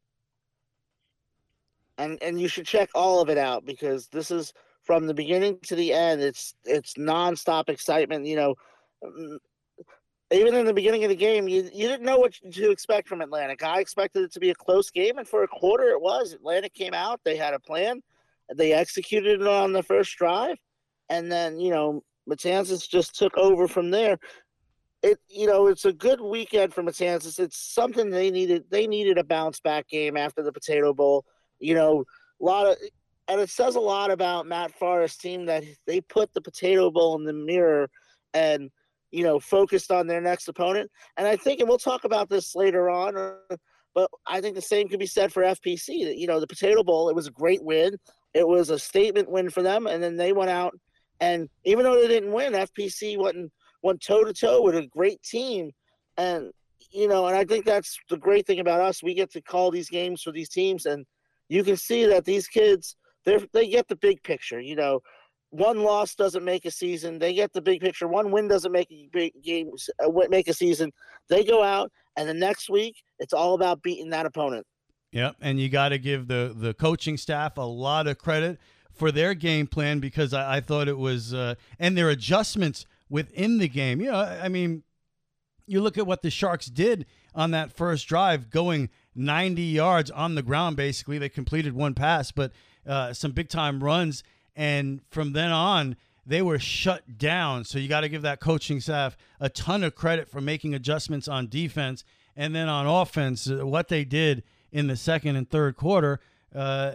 and 1.98 2.22
and 2.22 2.40
you 2.40 2.48
should 2.48 2.66
check 2.66 2.90
all 2.96 3.22
of 3.22 3.30
it 3.30 3.38
out 3.38 3.66
because 3.66 4.08
this 4.08 4.32
is 4.32 4.54
from 4.84 5.08
the 5.08 5.14
beginning 5.14 5.60
to 5.64 5.76
the 5.76 5.94
end. 5.94 6.22
It's 6.22 6.54
it's 6.66 6.94
nonstop 6.96 7.70
excitement. 7.70 8.26
You 8.26 8.36
know, 8.36 8.56
mm, 9.04 9.38
even 10.32 10.56
in 10.56 10.66
the 10.66 10.74
beginning 10.74 11.04
of 11.04 11.10
the 11.10 11.16
game, 11.16 11.48
you 11.48 11.70
you 11.74 11.88
didn't 11.88 12.06
know 12.06 12.18
what 12.18 12.34
to 12.34 12.72
expect 12.72 13.08
from 13.08 13.22
Atlantic. 13.22 13.64
I 13.64 13.80
expected 13.80 14.24
it 14.24 14.34
to 14.34 14.40
be 14.40 14.50
a 14.50 14.56
close 14.56 14.90
game, 14.90 15.18
and 15.18 15.28
for 15.28 15.44
a 15.44 15.48
quarter, 15.48 15.90
it 15.90 16.02
was. 16.02 16.34
Atlantic 16.34 16.74
came 16.74 16.94
out. 16.94 17.22
They 17.24 17.38
had 17.38 17.54
a 17.54 17.60
plan. 17.60 18.02
They 18.54 18.74
executed 18.74 19.42
it 19.42 19.48
on 19.48 19.72
the 19.74 19.84
first 19.84 20.16
drive, 20.18 20.58
and 21.10 21.32
then 21.32 21.60
you 21.60 21.72
know 21.72 22.04
Matanzas 22.30 22.90
just 22.90 23.16
took 23.16 23.38
over 23.38 23.68
from 23.68 23.92
there. 23.92 24.18
It 25.02 25.20
you 25.30 25.48
know 25.48 25.68
it's 25.68 25.86
a 25.86 25.94
good 25.94 26.22
weekend 26.22 26.74
for 26.74 26.84
Matanzas. 26.84 27.40
It's 27.40 27.58
something 27.58 28.10
they 28.10 28.32
needed. 28.32 28.66
They 28.70 28.88
needed 28.88 29.18
a 29.18 29.24
bounce 29.24 29.60
back 29.60 29.88
game 29.88 30.18
after 30.18 30.44
the 30.44 30.52
Potato 30.52 30.94
Bowl 30.94 31.26
you 31.64 31.76
know, 31.76 32.04
a 32.42 32.44
lot 32.44 32.68
of, 32.68 32.78
and 33.28 33.40
it 33.40 33.50
says 33.50 33.76
a 33.76 33.80
lot 33.80 34.12
about 34.12 34.48
Matt 34.48 34.74
Forrest's 34.78 35.18
team 35.18 35.46
that 35.46 35.64
they 35.88 36.02
put 36.02 36.34
the 36.34 36.42
Potato 36.42 36.92
Bowl 36.92 37.16
in 37.16 37.24
the 37.24 37.34
mirror 37.34 37.90
and 38.34 38.70
you 39.12 39.24
know 39.24 39.40
focused 39.40 39.92
on 39.92 40.08
their 40.08 40.22
next 40.22 40.48
opponent. 40.48 40.92
And 41.18 41.28
I 41.28 41.36
think, 41.36 41.60
and 41.60 41.70
we'll 41.70 41.78
talk 41.78 42.04
about 42.04 42.30
this 42.30 42.56
later 42.56 42.90
on, 42.90 43.38
but 43.96 44.10
I 44.26 44.42
think 44.42 44.56
the 44.56 44.62
same 44.62 44.90
could 44.90 45.00
be 45.00 45.06
said 45.06 45.32
for 45.32 45.44
FPC. 45.44 46.06
That 46.06 46.18
you 46.18 46.28
know, 46.28 46.40
the 46.40 46.48
Potato 46.48 46.84
Bowl, 46.84 47.10
it 47.10 47.16
was 47.16 47.28
a 47.28 47.32
great 47.32 47.64
win. 47.64 47.98
It 48.34 48.48
was 48.48 48.70
a 48.70 48.80
statement 48.80 49.30
win 49.30 49.50
for 49.50 49.62
them, 49.62 49.88
and 49.88 50.02
then 50.02 50.18
they 50.18 50.34
went 50.34 50.50
out 50.50 50.74
and 51.24 51.50
even 51.64 51.84
though 51.84 51.96
they 51.96 52.08
didn't 52.08 52.34
win, 52.34 52.54
FPC 52.54 53.18
went 53.18 53.52
went 53.82 54.02
toe 54.02 54.24
to 54.24 54.34
toe 54.34 54.62
with 54.62 54.76
a 54.76 54.88
great 54.88 55.22
team, 55.24 55.72
and 56.18 56.52
you 56.92 57.08
know, 57.08 57.28
and 57.28 57.36
I 57.36 57.46
think 57.46 57.66
that's 57.66 57.98
the 58.10 58.18
great 58.18 58.46
thing 58.46 58.60
about 58.60 58.82
us. 58.82 59.02
We 59.02 59.14
get 59.14 59.32
to 59.32 59.42
call 59.42 59.72
these 59.72 59.90
games 59.90 60.22
for 60.22 60.32
these 60.32 60.50
teams, 60.50 60.86
and 60.86 61.06
you 61.54 61.64
can 61.64 61.78
see 61.78 62.06
that 62.08 62.26
these 62.26 62.48
kids 62.48 62.96
they 63.26 63.38
they 63.54 63.68
get 63.68 63.88
the 63.88 63.96
big 63.96 64.24
picture. 64.24 64.60
You 64.60 64.76
know, 64.76 65.02
one 65.52 65.84
loss 65.84 66.16
doesn't 66.16 66.44
make 66.44 66.66
a 66.66 66.72
season. 66.72 67.20
They 67.20 67.34
get 67.34 67.54
the 67.54 67.62
big 67.62 67.80
picture. 67.80 68.08
One 68.08 68.32
win 68.32 68.48
doesn't 68.48 68.72
make 68.72 68.92
a 68.92 69.08
big 69.12 69.34
game 69.44 69.70
uh, 70.04 70.10
make 70.30 70.48
a 70.48 70.54
season. 70.54 70.92
They 71.30 71.44
go 71.44 71.64
out 71.64 71.92
and 72.18 72.28
the 72.28 72.34
next 72.34 72.70
week 72.70 73.04
it's 73.20 73.34
all 73.34 73.54
about 73.54 73.84
beating 73.84 74.10
that 74.10 74.26
opponent. 74.26 74.66
Yep, 75.12 75.36
and 75.42 75.60
you 75.60 75.70
got 75.70 75.90
to 75.90 76.00
give 76.00 76.28
the 76.28 76.56
the 76.58 76.74
coaching 76.74 77.18
staff 77.18 77.58
a 77.58 77.62
lot 77.62 78.08
of 78.08 78.18
credit 78.18 78.60
for 78.92 79.12
their 79.12 79.36
game 79.36 79.68
plan 79.68 80.00
because 80.00 80.34
I, 80.34 80.58
I 80.58 80.60
thought 80.60 80.88
it 80.88 80.98
was 80.98 81.36
uh, 81.36 81.54
and 81.78 81.96
their 81.96 82.10
adjustments 82.10 82.88
within 83.10 83.60
the 83.60 83.68
game. 83.68 84.02
You 84.02 84.12
know, 84.12 84.18
I 84.18 84.50
mean, 84.50 84.82
you 85.68 85.82
look 85.82 86.00
at 86.00 86.08
what 86.08 86.24
the 86.24 86.32
Sharks 86.32 86.66
did 86.66 87.06
on 87.36 87.52
that 87.52 87.72
first 87.72 88.08
drive, 88.08 88.50
going 88.50 88.90
90 89.16 89.62
yards 89.62 90.12
on 90.12 90.36
the 90.36 90.42
ground, 90.42 90.76
basically. 90.76 91.18
They 91.18 91.30
completed 91.30 91.74
one 91.74 91.94
pass, 91.94 92.32
but 92.32 92.52
uh, 92.88 93.14
some 93.14 93.32
big 93.32 93.50
time 93.50 93.84
runs. 93.84 94.24
And 94.56 95.02
from 95.10 95.34
then 95.34 95.52
on, 95.52 95.96
they 96.26 96.42
were 96.42 96.60
shut 96.60 97.18
down. 97.18 97.66
So 97.66 97.80
you 97.80 97.88
got 97.88 98.02
to 98.02 98.10
give 98.10 98.22
that 98.22 98.40
coaching 98.40 98.80
staff 98.80 99.18
a 99.40 99.50
ton 99.50 99.84
of 99.84 99.96
credit 99.96 100.30
for 100.30 100.42
making 100.42 100.74
adjustments 100.74 101.28
on 101.28 101.48
defense. 101.48 102.04
And 102.36 102.56
then 102.56 102.70
on 102.70 102.88
offense, 102.88 103.48
what 103.48 103.90
they 103.90 104.06
did 104.06 104.44
in 104.72 104.88
the 104.88 104.96
second 104.96 105.36
and 105.36 105.50
third 105.50 105.76
quarter, 105.76 106.20
uh, 106.56 106.94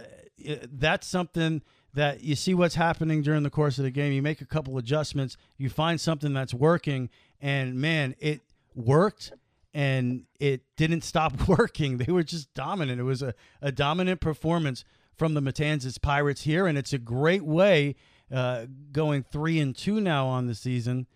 that's 0.71 1.07
something 1.07 1.61
that 1.93 2.23
you 2.23 2.35
see 2.35 2.53
what's 2.53 2.75
happening 2.75 3.21
during 3.21 3.43
the 3.43 3.49
course 3.49 3.77
of 3.77 3.83
the 3.83 3.91
game. 3.91 4.13
You 4.13 4.21
make 4.21 4.41
a 4.41 4.45
couple 4.45 4.77
adjustments, 4.77 5.37
you 5.57 5.69
find 5.69 5.99
something 5.99 6.33
that's 6.33 6.53
working, 6.53 7.09
and 7.41 7.75
man, 7.75 8.15
it 8.19 8.41
worked 8.75 9.33
and 9.73 10.23
it 10.39 10.63
didn't 10.77 11.03
stop 11.03 11.47
working. 11.47 11.97
They 11.97 12.11
were 12.11 12.23
just 12.23 12.53
dominant. 12.53 12.99
It 12.99 13.03
was 13.03 13.21
a, 13.21 13.33
a 13.61 13.71
dominant 13.71 14.21
performance 14.21 14.83
from 15.15 15.33
the 15.33 15.41
Matanzas 15.41 16.01
Pirates 16.01 16.43
here, 16.43 16.65
and 16.65 16.77
it's 16.77 16.93
a 16.93 16.97
great 16.97 17.43
way 17.43 17.95
uh, 18.31 18.65
going 18.91 19.23
three 19.23 19.59
and 19.59 19.75
two 19.75 19.99
now 19.99 20.27
on 20.27 20.47
the 20.47 20.55
season. 20.55 21.07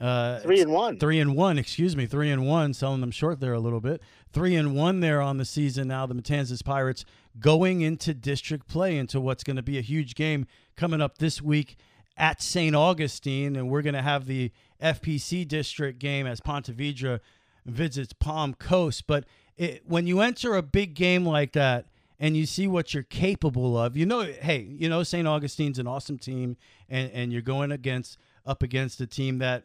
Uh, 0.00 0.40
three 0.40 0.60
and 0.62 0.72
one. 0.72 0.98
Three 0.98 1.20
and 1.20 1.36
one, 1.36 1.58
excuse 1.58 1.94
me. 1.94 2.06
Three 2.06 2.30
and 2.30 2.46
one, 2.46 2.72
selling 2.72 3.02
them 3.02 3.10
short 3.10 3.38
there 3.38 3.52
a 3.52 3.60
little 3.60 3.82
bit. 3.82 4.00
Three 4.32 4.56
and 4.56 4.74
one 4.74 5.00
there 5.00 5.20
on 5.20 5.36
the 5.36 5.44
season 5.44 5.88
now. 5.88 6.06
The 6.06 6.14
Matanzas 6.14 6.64
Pirates 6.64 7.04
going 7.38 7.82
into 7.82 8.14
district 8.14 8.66
play 8.66 8.96
into 8.96 9.20
what's 9.20 9.44
going 9.44 9.56
to 9.56 9.62
be 9.62 9.76
a 9.76 9.82
huge 9.82 10.14
game 10.14 10.46
coming 10.74 11.02
up 11.02 11.18
this 11.18 11.42
week 11.42 11.76
at 12.16 12.40
St. 12.40 12.74
Augustine. 12.74 13.56
And 13.56 13.68
we're 13.68 13.82
going 13.82 13.94
to 13.94 14.02
have 14.02 14.24
the 14.24 14.52
FPC 14.82 15.46
district 15.46 15.98
game 15.98 16.26
as 16.26 16.40
Ponte 16.40 16.74
Vedra 16.74 17.20
visits 17.66 18.12
Palm 18.12 18.54
Coast. 18.54 19.06
But 19.06 19.24
it, 19.56 19.82
when 19.86 20.06
you 20.06 20.20
enter 20.20 20.54
a 20.54 20.62
big 20.62 20.94
game 20.94 21.26
like 21.26 21.52
that, 21.52 21.86
and 22.22 22.36
you 22.36 22.44
see 22.44 22.66
what 22.66 22.92
you're 22.92 23.02
capable 23.02 23.78
of. 23.78 23.96
You 23.96 24.04
know, 24.04 24.20
hey, 24.20 24.60
you 24.60 24.90
know, 24.90 25.02
St. 25.02 25.26
Augustine's 25.26 25.78
an 25.78 25.86
awesome 25.86 26.18
team, 26.18 26.58
and, 26.86 27.10
and 27.12 27.32
you're 27.32 27.40
going 27.40 27.72
against 27.72 28.18
up 28.44 28.62
against 28.62 29.00
a 29.00 29.06
team 29.06 29.38
that 29.38 29.64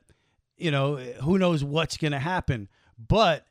you 0.58 0.72
know, 0.72 0.96
who 0.96 1.38
knows 1.38 1.64
what's 1.64 1.98
going 1.98 2.12
to 2.12 2.20
happen. 2.20 2.70
But 2.98 3.46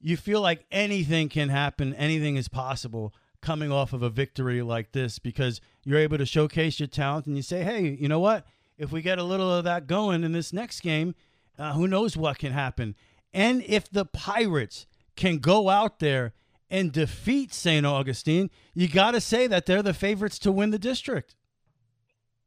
you 0.00 0.16
feel 0.16 0.40
like 0.40 0.64
anything 0.70 1.28
can 1.28 1.48
happen, 1.48 1.94
anything 1.94 2.36
is 2.36 2.48
possible 2.48 3.14
coming 3.40 3.72
off 3.72 3.92
of 3.92 4.02
a 4.02 4.10
victory 4.10 4.62
like 4.62 4.92
this 4.92 5.18
because 5.18 5.60
you're 5.84 5.98
able 5.98 6.18
to 6.18 6.26
showcase 6.26 6.78
your 6.78 6.86
talent 6.86 7.26
and 7.26 7.36
you 7.36 7.42
say, 7.42 7.62
hey, 7.62 7.96
you 8.00 8.08
know 8.08 8.20
what? 8.20 8.46
If 8.78 8.92
we 8.92 9.02
get 9.02 9.18
a 9.18 9.24
little 9.24 9.52
of 9.52 9.64
that 9.64 9.86
going 9.86 10.24
in 10.24 10.32
this 10.32 10.52
next 10.52 10.80
game, 10.80 11.14
uh, 11.58 11.72
who 11.72 11.86
knows 11.86 12.16
what 12.16 12.38
can 12.38 12.52
happen. 12.52 12.94
And 13.34 13.62
if 13.66 13.90
the 13.90 14.04
Pirates 14.04 14.86
can 15.16 15.38
go 15.38 15.68
out 15.68 15.98
there 15.98 16.32
and 16.70 16.92
defeat 16.92 17.52
St. 17.52 17.84
Augustine, 17.84 18.50
you 18.74 18.88
got 18.88 19.12
to 19.12 19.20
say 19.20 19.46
that 19.46 19.66
they're 19.66 19.82
the 19.82 19.94
favorites 19.94 20.38
to 20.40 20.52
win 20.52 20.70
the 20.70 20.78
district. 20.78 21.34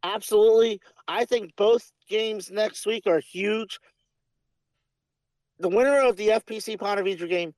Absolutely. 0.04 0.80
I 1.08 1.26
think 1.26 1.56
both 1.56 1.92
games 2.08 2.52
next 2.52 2.86
week 2.86 3.04
are 3.08 3.20
huge. 3.20 3.80
The 5.60 5.70
winner 5.70 6.00
of 6.00 6.18
the 6.18 6.30
FPC 6.30 6.78
Ponte 6.78 7.00
Vedra 7.00 7.30
game 7.30 7.54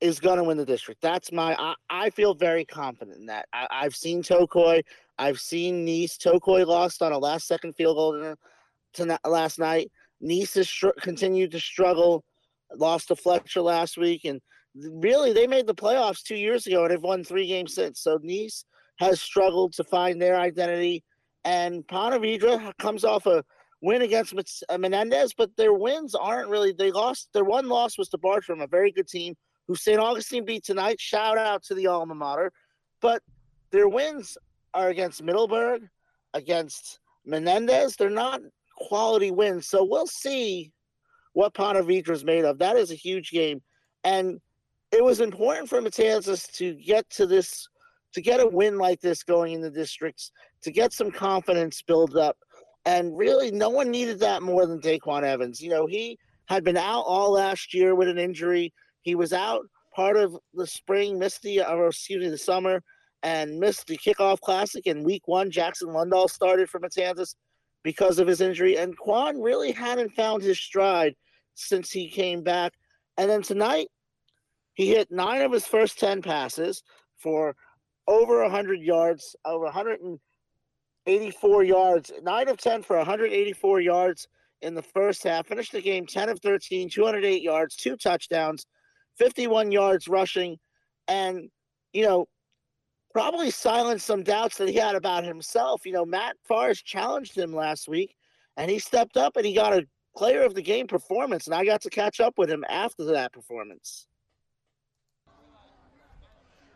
is 0.00 0.18
going 0.18 0.38
to 0.38 0.44
win 0.44 0.56
the 0.56 0.64
district. 0.64 1.00
That's 1.00 1.30
my. 1.30 1.54
I, 1.58 1.74
I 1.88 2.10
feel 2.10 2.34
very 2.34 2.64
confident 2.64 3.18
in 3.18 3.26
that. 3.26 3.46
I, 3.52 3.82
have 3.82 3.94
seen 3.94 4.22
Tocoi. 4.22 4.82
I've 5.18 5.38
seen 5.38 5.86
Nease. 5.86 6.16
Tocoi 6.16 6.66
lost 6.66 7.02
on 7.02 7.12
a 7.12 7.18
last 7.18 7.46
second 7.46 7.74
field 7.74 7.96
goal 7.96 8.12
to, 8.14 8.36
to 8.94 9.18
last 9.28 9.58
night. 9.58 9.92
Nease 10.20 10.54
has 10.54 10.68
str- 10.68 10.88
continued 11.00 11.52
to 11.52 11.60
struggle. 11.60 12.24
Lost 12.76 13.08
to 13.08 13.16
Fletcher 13.16 13.62
last 13.62 13.96
week, 13.96 14.24
and 14.24 14.40
really 14.74 15.32
they 15.32 15.46
made 15.46 15.66
the 15.66 15.74
playoffs 15.74 16.22
two 16.22 16.36
years 16.36 16.66
ago, 16.66 16.82
and 16.82 16.90
they've 16.90 17.02
won 17.02 17.24
three 17.24 17.46
games 17.46 17.74
since. 17.74 18.00
So 18.00 18.18
Nease 18.18 18.64
has 18.98 19.20
struggled 19.20 19.72
to 19.74 19.84
find 19.84 20.20
their 20.20 20.38
identity, 20.38 21.04
and 21.44 21.86
Ponte 21.86 22.22
comes 22.78 23.04
off 23.04 23.26
a 23.26 23.44
win 23.82 24.02
against 24.02 24.34
uh, 24.68 24.78
Menendez, 24.78 25.34
but 25.36 25.50
their 25.56 25.72
wins 25.72 26.14
aren't 26.14 26.48
really. 26.48 26.72
They 26.72 26.90
lost. 26.90 27.28
Their 27.34 27.44
one 27.44 27.68
loss 27.68 27.98
was 27.98 28.08
to 28.10 28.18
Bartram, 28.18 28.60
a 28.60 28.66
very 28.66 28.92
good 28.92 29.08
team 29.08 29.34
who 29.68 29.74
St. 29.74 29.98
Augustine 29.98 30.44
beat 30.44 30.64
tonight. 30.64 31.00
Shout 31.00 31.36
out 31.36 31.62
to 31.64 31.74
the 31.74 31.86
alma 31.88 32.14
mater, 32.14 32.52
but 33.00 33.22
their 33.70 33.88
wins 33.88 34.38
are 34.74 34.88
against 34.88 35.22
Middleburg, 35.22 35.82
against 36.34 37.00
Menendez. 37.26 37.96
They're 37.96 38.10
not 38.10 38.40
quality 38.76 39.30
wins, 39.30 39.66
so 39.66 39.84
we'll 39.84 40.06
see 40.06 40.72
what 41.32 41.54
Ponte 41.54 41.78
Vedra 41.78 42.10
is 42.10 42.24
made 42.24 42.44
of. 42.44 42.58
That 42.58 42.76
is 42.76 42.90
a 42.90 42.96
huge 42.96 43.30
game, 43.30 43.62
and 44.04 44.40
it 44.90 45.02
was 45.02 45.20
important 45.20 45.68
for 45.68 45.80
Matanzas 45.80 46.50
to 46.52 46.74
get 46.74 47.08
to 47.10 47.26
this, 47.26 47.66
to 48.14 48.20
get 48.20 48.40
a 48.40 48.46
win 48.46 48.76
like 48.78 49.00
this 49.00 49.22
going 49.22 49.54
in 49.54 49.60
the 49.60 49.70
districts, 49.70 50.32
to 50.62 50.70
get 50.70 50.92
some 50.92 51.10
confidence 51.10 51.82
built 51.82 52.16
up 52.16 52.36
and 52.84 53.16
really, 53.16 53.50
no 53.50 53.70
one 53.70 53.90
needed 53.90 54.18
that 54.20 54.42
more 54.42 54.66
than 54.66 54.80
DaQuan 54.80 55.22
Evans. 55.22 55.60
You 55.60 55.70
know, 55.70 55.86
he 55.86 56.18
had 56.46 56.64
been 56.64 56.76
out 56.76 57.02
all 57.02 57.32
last 57.32 57.72
year 57.72 57.94
with 57.94 58.08
an 58.08 58.18
injury. 58.18 58.72
He 59.02 59.14
was 59.14 59.32
out 59.32 59.62
part 59.94 60.16
of 60.16 60.36
the 60.54 60.66
spring, 60.66 61.18
missed 61.18 61.42
the, 61.42 61.60
uh, 61.60 61.74
or 61.74 61.88
excuse 61.88 62.24
me, 62.24 62.30
the 62.30 62.38
summer, 62.38 62.82
and 63.22 63.58
missed 63.58 63.86
the 63.86 63.96
kickoff 63.98 64.40
classic 64.40 64.86
in 64.86 65.04
week 65.04 65.28
one. 65.28 65.50
Jackson 65.50 65.88
Lundahl 65.88 66.28
started 66.28 66.68
for 66.68 66.80
Matanzas 66.80 67.36
because 67.82 68.18
of 68.18 68.26
his 68.26 68.40
injury. 68.40 68.76
And 68.76 68.96
Quan 68.96 69.40
really 69.40 69.72
hadn't 69.72 70.14
found 70.14 70.42
his 70.42 70.60
stride 70.60 71.14
since 71.54 71.90
he 71.90 72.08
came 72.08 72.42
back. 72.42 72.72
And 73.18 73.30
then 73.30 73.42
tonight, 73.42 73.88
he 74.74 74.88
hit 74.88 75.10
nine 75.10 75.42
of 75.42 75.52
his 75.52 75.66
first 75.66 75.98
10 75.98 76.22
passes 76.22 76.82
for 77.18 77.54
over 78.08 78.42
100 78.42 78.80
yards, 78.80 79.36
over 79.44 79.64
184 79.64 81.64
yards, 81.64 82.12
9 82.22 82.48
of 82.48 82.56
10 82.56 82.82
for 82.82 82.96
184 82.96 83.80
yards 83.80 84.28
in 84.62 84.74
the 84.74 84.82
first 84.82 85.24
half. 85.24 85.46
Finished 85.46 85.72
the 85.72 85.82
game 85.82 86.06
10 86.06 86.30
of 86.30 86.40
13, 86.40 86.88
208 86.88 87.42
yards, 87.42 87.76
two 87.76 87.96
touchdowns, 87.96 88.66
51 89.18 89.72
yards 89.72 90.08
rushing, 90.08 90.58
and, 91.08 91.50
you 91.92 92.04
know, 92.04 92.26
probably 93.12 93.50
silenced 93.50 94.06
some 94.06 94.22
doubts 94.22 94.56
that 94.58 94.68
he 94.68 94.74
had 94.74 94.94
about 94.94 95.24
himself. 95.24 95.84
You 95.84 95.92
know, 95.92 96.04
Matt 96.04 96.36
Forrest 96.44 96.84
challenged 96.84 97.36
him 97.36 97.52
last 97.52 97.88
week, 97.88 98.16
and 98.56 98.70
he 98.70 98.78
stepped 98.78 99.16
up 99.16 99.36
and 99.36 99.46
he 99.46 99.54
got 99.54 99.72
a 99.72 99.86
player 100.16 100.42
of 100.42 100.54
the 100.54 100.62
game 100.62 100.86
performance, 100.86 101.46
and 101.46 101.54
I 101.54 101.64
got 101.64 101.80
to 101.82 101.90
catch 101.90 102.20
up 102.20 102.38
with 102.38 102.50
him 102.50 102.64
after 102.68 103.04
that 103.04 103.32
performance. 103.32 104.06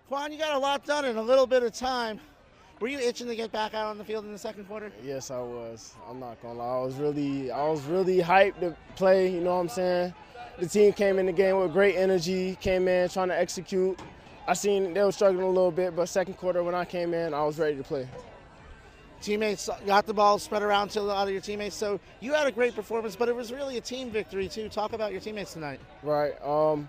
Quan, 0.09 0.33
you 0.33 0.39
got 0.39 0.55
a 0.55 0.59
lot 0.59 0.85
done 0.85 1.05
in 1.05 1.17
a 1.17 1.23
little 1.23 1.47
bit 1.47 1.63
of 1.63 1.73
time. 1.73 2.21
Were 2.79 2.89
you 2.89 2.99
itching 2.99 3.27
to 3.27 3.35
get 3.35 3.51
back 3.53 3.75
out 3.75 3.87
on 3.87 3.99
the 3.99 4.05
field 4.05 4.25
in 4.25 4.33
the 4.33 4.39
second 4.39 4.67
quarter? 4.67 4.93
Yes, 5.03 5.31
I 5.31 5.41
was. 5.41 5.95
I'm 6.09 6.21
not 6.21 6.41
gonna 6.43 6.59
lie. 6.59 6.77
I 6.77 6.85
was 6.85 6.95
really, 6.97 7.51
I 7.51 7.67
was 7.69 7.83
really 7.85 8.19
hyped 8.19 8.61
to 8.61 8.77
play. 8.97 9.33
You 9.33 9.41
know 9.41 9.55
what 9.55 9.63
I'm 9.63 9.69
saying? 9.69 10.15
The 10.59 10.67
team 10.67 10.93
came 10.93 11.19
in 11.19 11.27
the 11.27 11.33
game 11.33 11.59
with 11.59 11.73
great 11.73 11.97
energy. 11.97 12.57
Came 12.61 12.87
in 12.87 13.09
trying 13.09 13.29
to 13.29 13.39
execute. 13.39 13.99
I 14.49 14.55
seen 14.55 14.95
they 14.95 15.03
were 15.03 15.13
struggling 15.13 15.45
a 15.45 15.49
little 15.49 15.71
bit, 15.71 15.97
but 15.97 16.09
second 16.09 16.35
quarter 16.35 16.63
when 16.63 16.75
I 16.75 16.85
came 16.85 17.15
in, 17.15 17.35
I 17.35 17.45
was 17.45 17.59
ready 17.59 17.77
to 17.77 17.83
play. 17.83 18.09
Teammates 19.21 19.69
got 19.87 20.07
the 20.07 20.15
ball 20.15 20.39
spread 20.39 20.63
around 20.63 20.91
to 20.91 21.01
a 21.01 21.03
lot 21.03 21.27
of 21.27 21.33
your 21.33 21.41
teammates. 21.41 21.75
So 21.75 21.99
you 22.21 22.33
had 22.33 22.47
a 22.47 22.53
great 22.53 22.75
performance, 22.75 23.17
but 23.17 23.29
it 23.29 23.35
was 23.35 23.53
really 23.53 23.77
a 23.77 23.81
team 23.81 24.11
victory 24.11 24.47
too. 24.47 24.69
Talk 24.69 24.93
about 24.93 25.11
your 25.11 25.21
teammates 25.21 25.55
tonight. 25.55 25.81
Right. 26.03 26.41
Um, 26.45 26.89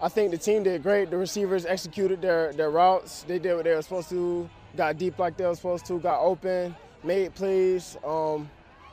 I 0.00 0.08
think 0.08 0.30
the 0.30 0.38
team 0.38 0.62
did 0.62 0.82
great. 0.82 1.10
The 1.10 1.16
receivers 1.16 1.64
executed 1.64 2.20
their, 2.20 2.52
their 2.52 2.70
routes. 2.70 3.22
They 3.22 3.38
did 3.38 3.54
what 3.54 3.64
they 3.64 3.74
were 3.74 3.82
supposed 3.82 4.10
to 4.10 4.48
got 4.76 4.98
deep 4.98 5.18
like 5.18 5.36
they 5.36 5.46
were 5.46 5.54
supposed 5.54 5.86
to, 5.86 5.98
got 5.98 6.20
open, 6.20 6.76
made 7.02 7.34
plays. 7.34 7.96
Um, 8.04 8.48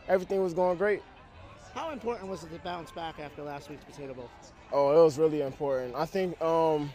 everything 0.08 0.42
was 0.42 0.54
going 0.54 0.78
great. 0.78 1.02
How 1.76 1.92
important 1.92 2.30
was 2.30 2.44
it 2.44 2.52
to 2.52 2.60
bounce 2.60 2.92
back 2.92 3.20
after 3.20 3.44
last 3.44 3.70
week's 3.70 3.84
Potato 3.84 4.14
Bowl? 4.14 4.30
Oh, 4.76 4.90
it 5.00 5.04
was 5.04 5.20
really 5.20 5.44
important. 5.44 5.96
I 5.96 6.06
think 6.06 6.42
um, 6.42 6.92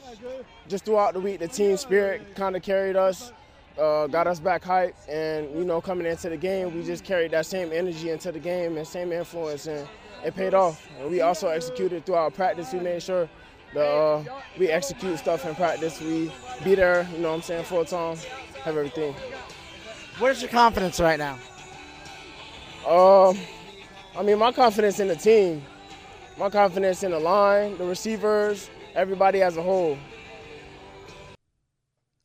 just 0.67 0.85
throughout 0.85 1.15
the 1.15 1.21
week, 1.21 1.39
the 1.39 1.47
team 1.47 1.77
spirit 1.77 2.35
kind 2.35 2.57
of 2.57 2.63
carried 2.63 2.97
us, 2.97 3.33
uh, 3.81 4.09
got 4.09 4.27
us 4.27 4.41
back 4.41 4.65
hype, 4.65 4.97
and 5.09 5.49
you 5.57 5.65
know, 5.65 5.81
coming 5.81 6.05
into 6.05 6.29
the 6.29 6.37
game, 6.37 6.75
we 6.75 6.83
just 6.83 7.05
carried 7.05 7.31
that 7.31 7.47
same 7.47 7.71
energy 7.73 8.11
into 8.11 8.33
the 8.33 8.41
game 8.41 8.77
and 8.77 8.87
same 8.87 9.13
influence, 9.13 9.69
and 9.69 9.89
it 10.25 10.35
paid 10.35 10.55
off. 10.55 10.89
And 10.99 11.09
we 11.09 11.21
also 11.21 11.47
executed 11.47 12.05
through 12.05 12.17
our 12.17 12.33
practice. 12.33 12.73
We 12.73 12.81
made 12.81 13.01
sure 13.01 13.29
the 13.73 13.87
uh, 13.87 14.25
we 14.59 14.71
execute 14.71 15.17
stuff 15.21 15.47
in 15.47 15.55
practice. 15.55 16.01
We 16.01 16.33
be 16.65 16.75
there, 16.75 17.07
you 17.13 17.19
know, 17.19 17.29
what 17.29 17.37
I'm 17.37 17.43
saying 17.43 17.65
full 17.65 17.85
time 17.85 18.17
have 18.65 18.77
everything. 18.77 19.15
Where's 20.19 20.43
your 20.43 20.51
confidence 20.51 20.99
right 20.99 21.19
now? 21.19 21.39
Um, 22.89 23.39
I 24.17 24.23
mean, 24.25 24.39
my 24.39 24.51
confidence 24.51 24.99
in 24.99 25.07
the 25.07 25.15
team, 25.15 25.63
my 26.39 26.49
confidence 26.49 27.03
in 27.03 27.11
the 27.11 27.19
line, 27.19 27.77
the 27.79 27.85
receivers, 27.85 28.71
everybody 28.95 29.43
as 29.43 29.57
a 29.57 29.63
whole. 29.63 29.99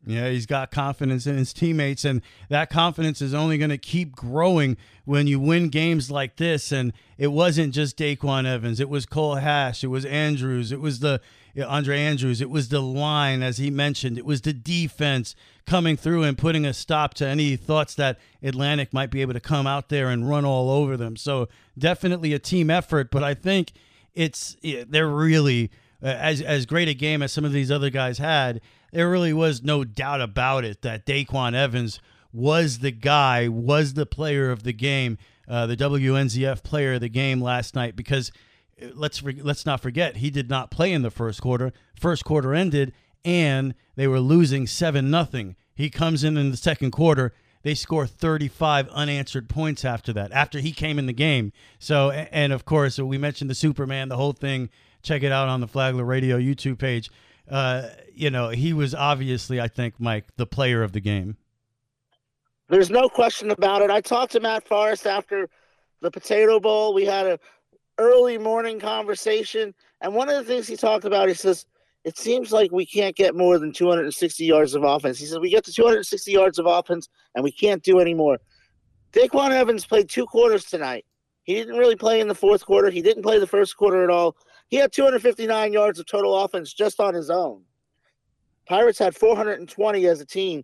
Yeah, 0.06 0.30
he's 0.30 0.46
got 0.46 0.70
confidence 0.70 1.26
in 1.26 1.38
his 1.38 1.54
teammates, 1.54 2.04
and 2.04 2.22
that 2.50 2.70
confidence 2.70 3.22
is 3.22 3.34
only 3.34 3.58
going 3.58 3.70
to 3.70 3.78
keep 3.78 4.14
growing 4.14 4.76
when 5.06 5.28
you 5.28 5.40
win 5.40 5.70
games 5.70 6.12
like 6.12 6.36
this. 6.36 6.74
And 6.74 6.92
it 7.18 7.28
wasn't 7.28 7.74
just 7.74 7.98
DaQuan 7.98 8.46
Evans; 8.46 8.82
it 8.82 8.90
was 8.90 9.06
Cole 9.06 9.36
Hash, 9.36 9.82
it 9.82 9.88
was 9.88 10.04
Andrews, 10.04 10.74
it 10.74 10.82
was 10.82 11.00
the 11.00 11.22
Andre 11.66 12.00
Andrews, 12.00 12.42
it 12.42 12.50
was 12.50 12.68
the 12.68 12.82
line, 12.82 13.42
as 13.42 13.58
he 13.58 13.70
mentioned, 13.70 14.18
it 14.18 14.26
was 14.26 14.42
the 14.42 14.54
defense 14.54 15.36
coming 15.66 15.96
through 15.96 16.24
and 16.24 16.38
putting 16.38 16.66
a 16.66 16.74
stop 16.74 17.14
to 17.14 17.26
any 17.26 17.56
thoughts 17.56 17.96
that 17.96 18.20
Atlantic 18.42 18.92
might 18.92 19.10
be 19.10 19.22
able 19.22 19.34
to 19.34 19.40
come 19.40 19.66
out 19.66 19.88
there 19.88 20.10
and 20.10 20.28
run 20.28 20.44
all 20.44 20.70
over 20.70 20.98
them. 20.98 21.16
So 21.16 21.48
definitely 21.78 22.34
a 22.34 22.40
team 22.40 22.70
effort, 22.70 23.10
but 23.10 23.24
I 23.24 23.36
think 23.36 23.72
it's 24.14 24.58
they're 24.88 25.08
really 25.08 25.72
as 26.02 26.42
as 26.42 26.66
great 26.66 26.88
a 26.88 26.94
game 26.94 27.22
as 27.22 27.32
some 27.32 27.46
of 27.46 27.52
these 27.52 27.72
other 27.72 27.90
guys 27.90 28.18
had 28.18 28.62
there 28.94 29.10
really 29.10 29.34
was 29.34 29.64
no 29.64 29.84
doubt 29.84 30.22
about 30.22 30.64
it 30.64 30.84
that 30.84 31.06
DaQuan 31.06 31.56
Evans 31.56 32.00
was 32.32 32.80
the 32.80 32.92
guy, 32.92 33.48
was 33.48 33.96
the 33.96 34.06
player 34.06 34.52
of 34.52 34.64
the 34.64 34.74
game, 34.74 35.18
uh, 35.48 35.66
the 35.66 35.76
WNZF 35.76 36.64
player 36.64 36.94
of 36.94 37.02
the 37.02 37.10
game 37.10 37.42
last 37.42 37.76
night. 37.76 37.96
Because 37.96 38.32
uh, 38.82 38.88
let's 38.94 39.22
let's 39.24 39.66
not 39.66 39.82
forget 39.82 40.18
he 40.18 40.30
did 40.30 40.50
not 40.50 40.72
play 40.72 40.94
in 40.94 41.02
the 41.02 41.12
first 41.12 41.42
quarter. 41.42 41.74
First 42.00 42.24
quarter 42.24 42.54
ended 42.54 42.94
and 43.26 43.74
they 43.96 44.08
were 44.08 44.20
losing 44.20 44.68
seven 44.68 45.10
nothing. 45.10 45.56
He 45.74 45.90
comes 45.90 46.24
in 46.24 46.38
in 46.38 46.52
the 46.52 46.58
second 46.58 46.92
quarter. 46.92 47.34
They 47.64 47.74
score 47.74 48.06
35 48.06 48.90
unanswered 48.90 49.50
points 49.50 49.84
after 49.84 50.14
that, 50.14 50.32
after 50.32 50.60
he 50.60 50.72
came 50.72 51.00
in 51.00 51.06
the 51.06 51.14
game. 51.14 51.52
So, 51.80 52.12
and 52.12 52.54
of 52.54 52.66
course, 52.66 53.00
we 53.00 53.18
mentioned 53.18 53.50
the 53.50 53.56
Superman, 53.56 54.10
the 54.10 54.18
whole 54.18 54.34
thing. 54.34 54.70
Check 55.02 55.24
it 55.24 55.32
out 55.32 55.50
on 55.50 55.62
the 55.62 55.68
Flagler 55.68 56.06
Radio 56.06 56.38
YouTube 56.38 56.78
page. 56.78 57.10
Uh, 57.50 57.90
you 58.14 58.30
know, 58.30 58.50
he 58.50 58.74
was 58.74 58.94
obviously, 58.94 59.60
I 59.60 59.68
think, 59.68 59.96
Mike, 60.00 60.26
the 60.38 60.46
player 60.46 60.84
of 60.84 60.92
the 60.92 61.02
game. 61.02 61.38
There's 62.70 62.90
no 62.90 63.10
question 63.10 63.52
about 63.52 63.82
it. 63.82 63.90
I 63.90 64.02
talked 64.02 64.34
to 64.34 64.40
Matt 64.40 64.66
Forrest 64.66 65.06
after 65.06 65.50
the 66.02 66.12
Potato 66.12 66.60
Bowl. 66.60 66.94
We 66.94 67.06
had 67.06 67.26
a 67.26 67.40
early 67.98 68.38
morning 68.38 68.80
conversation, 68.80 69.74
and 70.02 70.14
one 70.14 70.30
of 70.30 70.36
the 70.36 70.44
things 70.44 70.68
he 70.68 70.76
talked 70.76 71.06
about, 71.06 71.28
he 71.28 71.34
says, 71.34 71.66
it 72.04 72.18
seems 72.18 72.52
like 72.52 72.72
we 72.72 72.86
can't 72.86 73.16
get 73.16 73.36
more 73.36 73.58
than 73.58 73.72
260 73.72 74.44
yards 74.44 74.76
of 74.76 74.84
offense. 74.84 75.20
He 75.20 75.26
says 75.26 75.40
we 75.40 75.50
get 75.50 75.64
to 75.66 75.74
260 75.74 76.32
yards 76.32 76.60
of 76.60 76.66
offense 76.66 77.08
and 77.36 77.44
we 77.44 77.52
can't 77.52 77.82
do 77.84 78.00
any 78.00 78.14
more. 78.14 78.40
DaQuan 79.14 79.52
Evans 79.52 79.86
played 79.86 80.10
two 80.10 80.26
quarters 80.26 80.66
tonight. 80.66 81.06
He 81.44 81.54
didn't 81.54 81.78
really 81.78 81.96
play 81.96 82.20
in 82.20 82.28
the 82.28 82.36
fourth 82.36 82.66
quarter. 82.66 82.90
He 82.90 83.02
didn't 83.02 83.24
play 83.24 83.40
the 83.40 83.48
first 83.48 83.78
quarter 83.78 84.04
at 84.04 84.10
all. 84.10 84.36
He 84.68 84.78
had 84.78 84.92
259 84.92 85.74
yards 85.74 86.00
of 86.00 86.06
total 86.06 86.38
offense 86.38 86.74
just 86.74 87.00
on 87.00 87.14
his 87.14 87.30
own. 87.30 87.64
Pirates 88.68 89.00
had 89.00 89.16
420 89.16 90.06
as 90.08 90.22
a 90.22 90.26
team. 90.26 90.64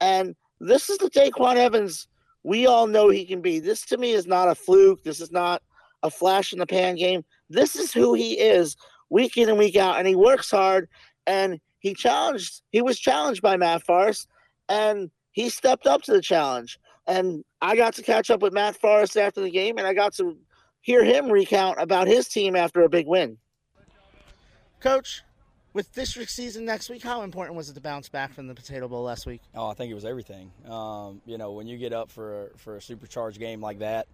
And 0.00 0.34
this 0.60 0.90
is 0.90 0.98
the 0.98 1.10
DaQuan 1.10 1.56
Evans 1.56 2.08
we 2.42 2.66
all 2.66 2.86
know 2.86 3.08
he 3.08 3.24
can 3.24 3.40
be. 3.40 3.58
This 3.58 3.84
to 3.86 3.96
me 3.96 4.12
is 4.12 4.26
not 4.26 4.48
a 4.48 4.54
fluke. 4.54 5.02
This 5.02 5.20
is 5.20 5.32
not 5.32 5.62
a 6.02 6.10
flash 6.10 6.52
in 6.52 6.58
the 6.58 6.66
pan 6.66 6.96
game. 6.96 7.24
This 7.48 7.74
is 7.74 7.92
who 7.92 8.14
he 8.14 8.34
is 8.34 8.76
week 9.10 9.36
in 9.36 9.48
and 9.48 9.58
week 9.58 9.76
out, 9.76 9.98
and 9.98 10.06
he 10.06 10.14
works 10.14 10.50
hard. 10.50 10.88
And 11.26 11.60
he 11.78 11.94
challenged. 11.94 12.62
He 12.70 12.82
was 12.82 12.98
challenged 12.98 13.42
by 13.42 13.56
Matt 13.56 13.84
Forrest, 13.84 14.28
and 14.68 15.10
he 15.32 15.48
stepped 15.48 15.86
up 15.86 16.02
to 16.02 16.12
the 16.12 16.22
challenge. 16.22 16.78
And 17.06 17.44
I 17.60 17.76
got 17.76 17.94
to 17.94 18.02
catch 18.02 18.30
up 18.30 18.40
with 18.40 18.52
Matt 18.52 18.80
Forrest 18.80 19.16
after 19.16 19.40
the 19.40 19.50
game, 19.50 19.78
and 19.78 19.86
I 19.86 19.92
got 19.92 20.14
to 20.14 20.36
hear 20.80 21.04
him 21.04 21.30
recount 21.30 21.80
about 21.80 22.06
his 22.06 22.28
team 22.28 22.56
after 22.56 22.82
a 22.82 22.88
big 22.88 23.06
win. 23.06 23.38
Coach, 24.80 25.22
with 25.74 25.92
district 25.92 26.30
season 26.30 26.64
next 26.64 26.88
week, 26.88 27.02
how 27.02 27.22
important 27.22 27.56
was 27.56 27.68
it 27.68 27.74
to 27.74 27.80
bounce 27.80 28.08
back 28.08 28.32
from 28.32 28.46
the 28.46 28.54
Potato 28.54 28.86
Bowl 28.86 29.02
last 29.02 29.26
week? 29.26 29.40
Oh, 29.54 29.66
I 29.66 29.74
think 29.74 29.90
it 29.90 29.94
was 29.94 30.04
everything. 30.04 30.50
Um, 30.68 31.20
you 31.26 31.36
know, 31.36 31.52
when 31.52 31.66
you 31.66 31.76
get 31.76 31.92
up 31.92 32.10
for 32.10 32.52
for 32.56 32.76
a 32.76 32.80
supercharged 32.80 33.38
game 33.38 33.60
like 33.60 33.80
that, 33.80 34.06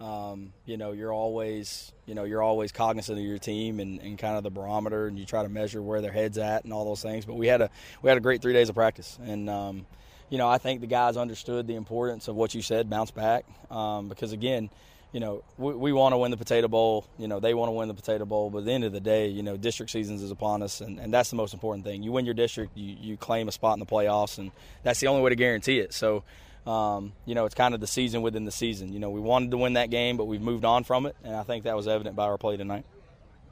um, 0.00 0.52
you 0.66 0.76
know, 0.76 0.92
you're 0.92 1.12
always, 1.12 1.92
you 2.06 2.14
know, 2.14 2.24
you're 2.24 2.42
always 2.42 2.72
cognizant 2.72 3.18
of 3.18 3.24
your 3.24 3.38
team 3.38 3.80
and, 3.80 4.00
and 4.00 4.18
kind 4.18 4.36
of 4.36 4.42
the 4.42 4.50
barometer, 4.50 5.06
and 5.06 5.18
you 5.18 5.24
try 5.24 5.42
to 5.42 5.48
measure 5.48 5.80
where 5.80 6.00
their 6.00 6.12
heads 6.12 6.38
at 6.38 6.64
and 6.64 6.72
all 6.72 6.84
those 6.84 7.02
things. 7.02 7.24
But 7.24 7.34
we 7.34 7.46
had 7.46 7.60
a 7.60 7.70
we 8.02 8.08
had 8.08 8.18
a 8.18 8.20
great 8.20 8.42
three 8.42 8.52
days 8.52 8.68
of 8.68 8.74
practice, 8.74 9.18
and 9.22 9.48
um, 9.48 9.86
you 10.28 10.38
know, 10.38 10.48
I 10.48 10.58
think 10.58 10.80
the 10.80 10.86
guys 10.86 11.16
understood 11.16 11.66
the 11.66 11.74
importance 11.74 12.28
of 12.28 12.36
what 12.36 12.54
you 12.54 12.62
said, 12.62 12.88
bounce 12.90 13.10
back, 13.10 13.44
um, 13.70 14.08
because 14.08 14.32
again, 14.32 14.70
you 15.12 15.20
know, 15.20 15.44
we, 15.58 15.74
we 15.74 15.92
want 15.92 16.14
to 16.14 16.16
win 16.16 16.30
the 16.30 16.36
Potato 16.36 16.68
Bowl. 16.68 17.06
You 17.18 17.28
know, 17.28 17.38
they 17.38 17.52
want 17.54 17.68
to 17.68 17.72
win 17.72 17.88
the 17.88 17.94
Potato 17.94 18.24
Bowl. 18.24 18.50
But 18.50 18.60
at 18.60 18.64
the 18.64 18.72
end 18.72 18.84
of 18.84 18.92
the 18.92 19.00
day, 19.00 19.28
you 19.28 19.42
know, 19.42 19.56
district 19.56 19.92
seasons 19.92 20.22
is 20.22 20.30
upon 20.30 20.62
us, 20.62 20.80
and, 20.80 20.98
and 20.98 21.12
that's 21.12 21.30
the 21.30 21.36
most 21.36 21.52
important 21.52 21.84
thing. 21.84 22.02
You 22.02 22.12
win 22.12 22.24
your 22.24 22.34
district, 22.34 22.76
you, 22.76 22.96
you 22.98 23.16
claim 23.16 23.46
a 23.46 23.52
spot 23.52 23.74
in 23.74 23.80
the 23.80 23.86
playoffs, 23.86 24.38
and 24.38 24.50
that's 24.82 25.00
the 25.00 25.08
only 25.08 25.22
way 25.22 25.28
to 25.28 25.36
guarantee 25.36 25.80
it. 25.80 25.92
So, 25.92 26.24
um, 26.66 27.12
you 27.26 27.34
know, 27.34 27.44
it's 27.44 27.54
kind 27.54 27.74
of 27.74 27.80
the 27.80 27.86
season 27.86 28.22
within 28.22 28.44
the 28.44 28.52
season. 28.52 28.92
You 28.92 29.00
know, 29.00 29.10
we 29.10 29.20
wanted 29.20 29.50
to 29.50 29.56
win 29.56 29.74
that 29.74 29.90
game, 29.90 30.16
but 30.16 30.26
we've 30.26 30.42
moved 30.42 30.64
on 30.64 30.84
from 30.84 31.06
it, 31.06 31.16
and 31.24 31.34
I 31.34 31.42
think 31.42 31.64
that 31.64 31.76
was 31.76 31.88
evident 31.88 32.16
by 32.16 32.24
our 32.24 32.38
play 32.38 32.56
tonight. 32.56 32.84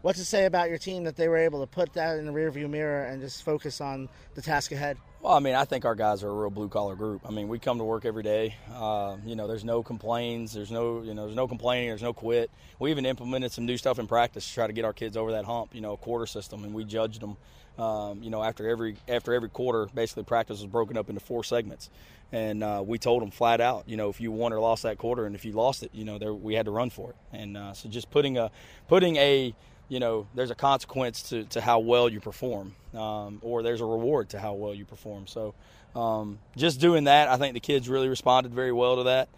What 0.03 0.17
to 0.17 0.25
say 0.25 0.47
about 0.47 0.71
your 0.71 0.79
team 0.79 1.05
that 1.05 1.17
they 1.17 1.29
were 1.29 1.37
able 1.37 1.61
to 1.61 1.67
put 1.67 1.93
that 1.93 2.19
in 2.19 2.25
the 2.25 2.33
rearview 2.33 2.71
mirror 2.71 3.05
and 3.05 3.21
just 3.21 3.45
focus 3.45 3.83
on 3.83 4.09
the 4.35 4.41
task 4.41 4.73
ahead? 4.73 4.97
Well, 5.21 5.35
I 5.35 5.41
mean, 5.41 5.55
I 5.55 5.67
think 5.67 5.85
our 5.85 5.95
guys 5.95 6.25
are 6.25 6.31
a 6.31 6.33
real 6.33 6.49
blue 6.49 6.71
collar 6.71 6.97
group. 6.97 7.21
I 7.27 7.31
mean, 7.31 7.49
we 7.49 7.59
come 7.59 7.77
to 7.77 7.85
work 7.85 8.07
every 8.07 8.23
day. 8.23 8.55
Uh, 8.73 9.19
you 9.27 9.37
know, 9.37 9.47
there's 9.47 9.65
no 9.65 9.83
complaints. 9.83 10.55
There's 10.55 10.71
no, 10.71 11.03
you 11.03 11.13
know, 11.13 11.25
there's 11.27 11.37
no 11.37 11.47
complaining. 11.47 11.91
There's 11.91 12.03
no 12.03 12.15
quit. 12.15 12.51
We 12.79 12.91
even 12.91 13.05
implemented 13.05 13.53
some 13.53 13.67
new 13.67 13.77
stuff 13.77 13.99
in 13.99 14.07
practice 14.07 14.49
to 14.49 14.55
try 14.55 14.67
to 14.67 14.73
get 14.73 14.87
our 14.87 14.95
kids 14.95 15.19
over 15.19 15.33
that 15.33 15.45
hump. 15.45 15.75
You 15.75 15.83
know, 15.83 15.93
a 15.93 15.99
quarter 15.99 16.25
system, 16.25 16.65
and 16.65 16.73
we 16.73 16.85
judged 16.85 17.21
them. 17.21 17.37
Um, 17.79 18.23
you 18.23 18.31
know, 18.31 18.43
after 18.43 18.69
every 18.69 18.97
after 19.09 19.33
every 19.33 19.49
quarter, 19.49 19.87
basically 19.95 20.25
practice 20.25 20.61
was 20.61 20.67
broken 20.67 20.99
up 20.99 21.09
into 21.09 21.21
four 21.21 21.45
segments, 21.45 21.89
and 22.33 22.63
uh, 22.63 22.83
we 22.85 22.99
told 22.99 23.23
them 23.23 23.31
flat 23.31 23.61
out, 23.61 23.89
you 23.89 23.97
know, 23.97 24.11
if 24.11 24.21
you 24.21 24.31
won 24.31 24.53
or 24.53 24.61
lost 24.61 24.83
that 24.83 24.99
quarter, 24.99 25.25
and 25.25 25.35
if 25.35 25.45
you 25.45 25.53
lost 25.53 25.83
it, 25.83 25.91
you 25.95 26.05
know, 26.05 26.19
there, 26.19 26.35
we 26.35 26.55
had 26.55 26.67
to 26.67 26.73
run 26.73 26.91
for 26.91 27.11
it. 27.11 27.17
And 27.33 27.57
uh, 27.57 27.73
so 27.73 27.89
just 27.89 28.11
putting 28.11 28.37
a 28.37 28.51
putting 28.89 29.17
a 29.17 29.55
you 29.91 29.99
know, 29.99 30.29
there's 30.35 30.53
a 30.53 30.55
consequence 30.55 31.31
to, 31.31 31.45
to 31.47 31.61
how 31.61 31.81
well 31.81 32.09
you 32.09 32.21
perform, 32.21 32.77
um, 32.95 33.41
or 33.43 33.63
there's 33.65 33.81
a 33.81 33.85
reward 33.85 34.29
to 34.31 34.39
how 34.39 34.55
well 34.55 34.73
you 34.73 34.85
perform. 34.85 35.27
So, 35.27 35.53
um, 35.97 36.39
just 36.57 36.81
doing 36.81 37.05
that, 37.05 37.29
I 37.29 37.37
think 37.37 37.55
the 37.55 37.61
kids 37.61 37.89
really 37.89 38.09
responded 38.09 38.55
very 38.55 38.71
well 38.71 38.97
to 38.97 39.03
that. 39.03 39.29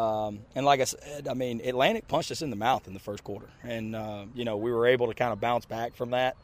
Um, 0.00 0.40
and 0.54 0.64
like 0.64 0.80
I 0.80 0.84
said, 0.84 1.26
I 1.26 1.34
mean, 1.34 1.60
Atlantic 1.64 2.06
punched 2.06 2.30
us 2.30 2.40
in 2.40 2.50
the 2.50 2.56
mouth 2.56 2.86
in 2.86 2.94
the 2.94 3.00
first 3.00 3.24
quarter, 3.24 3.48
and 3.64 3.96
uh, 3.96 4.26
you 4.34 4.44
know 4.44 4.56
we 4.56 4.70
were 4.70 4.86
able 4.86 5.08
to 5.08 5.14
kind 5.14 5.32
of 5.32 5.40
bounce 5.40 5.64
back 5.64 5.96
from 5.96 6.10
that 6.10 6.36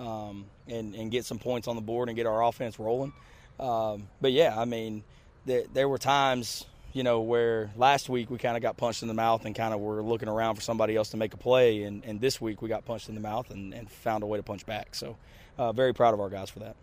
um, 0.00 0.46
and 0.66 0.94
and 0.94 1.10
get 1.10 1.24
some 1.24 1.38
points 1.38 1.68
on 1.68 1.76
the 1.76 1.82
board 1.82 2.08
and 2.08 2.16
get 2.16 2.26
our 2.26 2.44
offense 2.44 2.78
rolling. 2.78 3.12
Um, 3.58 4.08
but 4.20 4.32
yeah, 4.32 4.58
I 4.58 4.64
mean, 4.64 5.02
there, 5.46 5.64
there 5.72 5.88
were 5.88 5.98
times 5.98 6.64
you 6.92 7.02
know, 7.02 7.20
where 7.20 7.70
last 7.76 8.08
week 8.08 8.30
we 8.30 8.38
kind 8.38 8.56
of 8.56 8.62
got 8.62 8.76
punched 8.76 9.02
in 9.02 9.08
the 9.08 9.14
mouth 9.14 9.44
and 9.44 9.54
kind 9.54 9.74
of 9.74 9.80
were 9.80 10.02
looking 10.02 10.28
around 10.28 10.54
for 10.54 10.60
somebody 10.62 10.96
else 10.96 11.10
to 11.10 11.16
make 11.16 11.34
a 11.34 11.36
play. 11.36 11.82
And, 11.82 12.04
and 12.04 12.20
this 12.20 12.40
week 12.40 12.62
we 12.62 12.68
got 12.68 12.84
punched 12.84 13.08
in 13.08 13.14
the 13.14 13.20
mouth 13.20 13.50
and, 13.50 13.74
and 13.74 13.90
found 13.90 14.22
a 14.22 14.26
way 14.26 14.38
to 14.38 14.42
punch 14.42 14.64
back. 14.66 14.94
So, 14.94 15.16
uh, 15.58 15.72
very 15.72 15.92
proud 15.92 16.14
of 16.14 16.20
our 16.20 16.28
guys 16.28 16.50
for 16.50 16.60
that. 16.60 16.76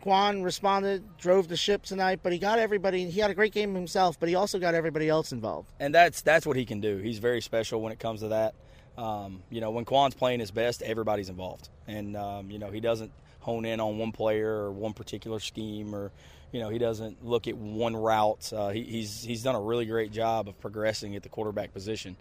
Quan 0.00 0.42
responded, 0.42 1.04
drove 1.18 1.48
the 1.48 1.56
ship 1.56 1.82
tonight, 1.82 2.20
but 2.22 2.32
he 2.32 2.38
got 2.38 2.58
everybody. 2.58 3.10
He 3.10 3.20
had 3.20 3.30
a 3.30 3.34
great 3.34 3.52
game 3.52 3.74
himself, 3.74 4.18
but 4.18 4.28
he 4.28 4.36
also 4.36 4.58
got 4.58 4.74
everybody 4.74 5.08
else 5.08 5.32
involved. 5.32 5.68
And 5.80 5.92
that's 5.94 6.22
that's 6.22 6.46
what 6.46 6.56
he 6.56 6.64
can 6.64 6.80
do. 6.80 6.98
He's 6.98 7.18
very 7.18 7.40
special 7.40 7.80
when 7.80 7.92
it 7.92 7.98
comes 7.98 8.20
to 8.20 8.28
that. 8.28 8.54
Um, 8.98 9.42
you 9.48 9.60
know, 9.60 9.70
when 9.70 9.84
Quan's 9.84 10.14
playing 10.14 10.40
his 10.40 10.50
best, 10.50 10.82
everybody's 10.82 11.28
involved, 11.28 11.68
and 11.86 12.16
um, 12.16 12.50
you 12.50 12.58
know 12.58 12.70
he 12.70 12.80
doesn't 12.80 13.12
hone 13.40 13.64
in 13.64 13.80
on 13.80 13.96
one 13.96 14.12
player 14.12 14.64
or 14.64 14.72
one 14.72 14.92
particular 14.92 15.38
scheme 15.38 15.94
or 15.94 16.10
you 16.52 16.60
know, 16.60 16.68
he 16.68 16.78
doesn't 16.78 17.24
look 17.24 17.46
at 17.46 17.56
one 17.56 17.94
route. 17.96 18.52
Uh, 18.52 18.68
he, 18.70 18.82
he's 18.82 19.22
he's 19.22 19.42
done 19.42 19.54
a 19.54 19.60
really 19.60 19.84
great 19.84 20.12
job 20.12 20.48
of 20.48 20.58
progressing 20.60 21.16
at 21.16 21.22
the 21.22 21.28
quarterback 21.28 21.72
position. 21.72 22.16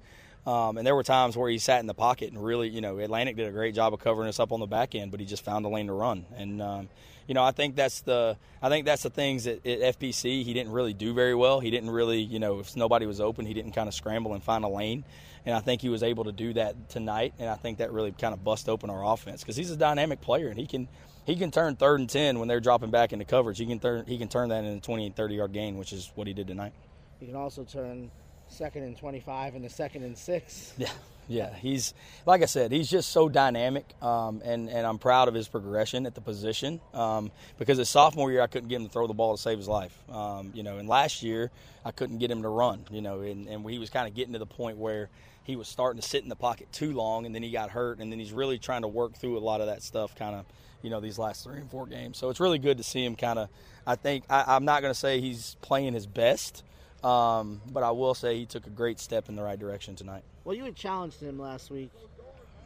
Um, 0.45 0.77
and 0.77 0.87
there 0.87 0.95
were 0.95 1.03
times 1.03 1.35
where 1.35 1.49
he 1.49 1.57
sat 1.57 1.81
in 1.81 1.87
the 1.87 1.93
pocket 1.93 2.31
and 2.31 2.41
really, 2.41 2.69
you 2.69 2.79
know, 2.79 2.99
Atlantic 2.99 3.35
did 3.35 3.47
a 3.47 3.51
great 3.51 3.75
job 3.75 3.93
of 3.93 3.99
covering 3.99 4.29
us 4.29 4.39
up 4.39 4.53
on 4.53 4.61
the 4.61 4.65
back 4.65 4.95
end, 4.95 5.11
but 5.11 5.19
he 5.19 5.25
just 5.25 5.43
found 5.43 5.65
a 5.65 5.69
lane 5.69 5.87
to 5.87 5.93
run. 5.93 6.25
And 6.37 6.61
um, 6.61 6.89
you 7.27 7.33
know, 7.33 7.43
I 7.43 7.51
think 7.51 7.75
that's 7.75 8.01
the 8.01 8.37
I 8.61 8.69
think 8.69 8.85
that's 8.85 9.03
the 9.03 9.09
things 9.09 9.43
that 9.43 9.65
at 9.65 9.99
FPC 9.99 10.43
he 10.43 10.53
didn't 10.53 10.71
really 10.71 10.93
do 10.93 11.13
very 11.13 11.35
well. 11.35 11.59
He 11.59 11.69
didn't 11.69 11.91
really, 11.91 12.21
you 12.21 12.39
know, 12.39 12.59
if 12.59 12.75
nobody 12.75 13.05
was 13.05 13.19
open, 13.19 13.45
he 13.45 13.53
didn't 13.53 13.73
kind 13.73 13.87
of 13.87 13.93
scramble 13.93 14.33
and 14.33 14.41
find 14.41 14.63
a 14.63 14.69
lane. 14.69 15.03
And 15.45 15.55
I 15.55 15.59
think 15.59 15.81
he 15.81 15.89
was 15.89 16.03
able 16.03 16.25
to 16.25 16.31
do 16.31 16.53
that 16.53 16.89
tonight. 16.89 17.33
And 17.39 17.49
I 17.49 17.55
think 17.55 17.77
that 17.77 17.91
really 17.91 18.11
kind 18.11 18.33
of 18.33 18.43
bust 18.43 18.67
open 18.67 18.89
our 18.89 19.13
offense 19.13 19.41
because 19.41 19.55
he's 19.55 19.71
a 19.71 19.77
dynamic 19.77 20.21
player 20.21 20.47
and 20.47 20.57
he 20.57 20.65
can 20.65 20.87
he 21.25 21.35
can 21.35 21.51
turn 21.51 21.75
third 21.75 21.99
and 21.99 22.09
ten 22.09 22.39
when 22.39 22.47
they're 22.47 22.61
dropping 22.61 22.91
back 22.91 23.11
into 23.11 23.25
coverage. 23.25 23.57
He 23.57 23.65
can 23.65 23.79
turn 23.79 24.05
he 24.05 24.17
can 24.17 24.29
turn 24.29 24.49
that 24.49 24.63
into 24.63 24.81
20 24.81 25.07
and 25.07 25.15
30 25.15 25.35
yard 25.35 25.53
gain, 25.53 25.77
which 25.77 25.91
is 25.91 26.11
what 26.15 26.27
he 26.27 26.33
did 26.33 26.47
tonight. 26.47 26.73
He 27.19 27.25
can 27.25 27.35
also 27.35 27.63
turn 27.63 28.09
second 28.49 28.83
and 28.83 28.97
25 28.97 29.55
and 29.55 29.63
the 29.63 29.69
second 29.69 30.03
and 30.03 30.17
six. 30.17 30.73
Yeah, 30.87 30.89
yeah. 31.27 31.53
He's 31.55 31.93
like 32.25 32.41
I 32.41 32.45
said, 32.45 32.71
he's 32.71 32.89
just 32.89 33.11
so 33.11 33.27
dynamic, 33.27 33.85
um, 34.01 34.41
and 34.45 34.69
and 34.69 34.87
I'm 34.87 34.97
proud 34.97 35.27
of 35.27 35.33
his 35.33 35.47
progression 35.47 36.05
at 36.05 36.15
the 36.15 36.21
position. 36.21 36.79
Um, 36.93 37.31
because 37.57 37.77
his 37.77 37.89
sophomore 37.89 38.31
year, 38.31 38.41
I 38.41 38.47
couldn't 38.47 38.69
get 38.69 38.77
him 38.77 38.87
to 38.87 38.93
throw 38.93 39.07
the 39.07 39.13
ball 39.13 39.35
to 39.35 39.41
save 39.41 39.57
his 39.57 39.67
life. 39.67 39.97
Um, 40.09 40.51
you 40.53 40.63
know, 40.63 40.77
and 40.77 40.87
last 40.87 41.23
year 41.23 41.51
I 41.83 41.91
couldn't 41.91 42.19
get 42.19 42.31
him 42.31 42.43
to 42.43 42.49
run. 42.49 42.85
You 42.91 43.01
know, 43.01 43.21
and, 43.21 43.47
and 43.47 43.69
he 43.69 43.79
was 43.79 43.89
kind 43.89 44.07
of 44.07 44.15
getting 44.15 44.33
to 44.33 44.39
the 44.39 44.45
point 44.45 44.77
where 44.77 45.09
he 45.43 45.55
was 45.55 45.67
starting 45.67 46.01
to 46.01 46.07
sit 46.07 46.23
in 46.23 46.29
the 46.29 46.35
pocket 46.35 46.71
too 46.71 46.93
long, 46.93 47.25
and 47.25 47.33
then 47.33 47.41
he 47.41 47.51
got 47.51 47.69
hurt, 47.69 47.99
and 47.99 48.11
then 48.11 48.19
he's 48.19 48.33
really 48.33 48.59
trying 48.59 48.83
to 48.83 48.87
work 48.87 49.15
through 49.15 49.37
a 49.37 49.39
lot 49.39 49.61
of 49.61 49.67
that 49.67 49.81
stuff, 49.81 50.15
kind 50.15 50.35
of 50.35 50.45
you 50.81 50.89
know 50.89 50.99
these 50.99 51.17
last 51.17 51.43
three 51.43 51.59
and 51.59 51.69
four 51.69 51.87
games. 51.87 52.17
So 52.17 52.29
it's 52.29 52.39
really 52.39 52.59
good 52.59 52.77
to 52.77 52.83
see 52.83 53.03
him 53.03 53.15
kind 53.15 53.39
of. 53.39 53.49
I 53.85 53.95
think 53.95 54.25
I, 54.29 54.55
am 54.55 54.65
not 54.65 54.81
going 54.81 54.93
to 54.93 54.99
say 54.99 55.21
he's 55.21 55.55
playing 55.61 55.93
his 55.93 56.05
best, 56.05 56.63
um, 57.03 57.61
but 57.71 57.83
I 57.83 57.91
will 57.91 58.13
say 58.13 58.37
he 58.37 58.45
took 58.45 58.67
a 58.67 58.71
great 58.71 58.99
step 58.99 59.29
in 59.29 59.35
the 59.35 59.43
right 59.43 59.59
direction 59.59 59.95
tonight. 59.95 60.23
Well, 60.43 60.55
you 60.55 60.63
had 60.63 60.75
challenged 60.75 61.21
him 61.21 61.39
last 61.39 61.69
week. 61.69 61.91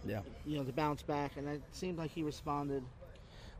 Yeah. 0.06 0.22
You 0.46 0.58
know 0.58 0.64
to 0.64 0.72
bounce 0.72 1.04
back, 1.04 1.34
and 1.38 1.48
it 1.48 1.62
seemed 1.72 1.98
like 1.98 2.12
he 2.12 2.24
responded. 2.24 2.84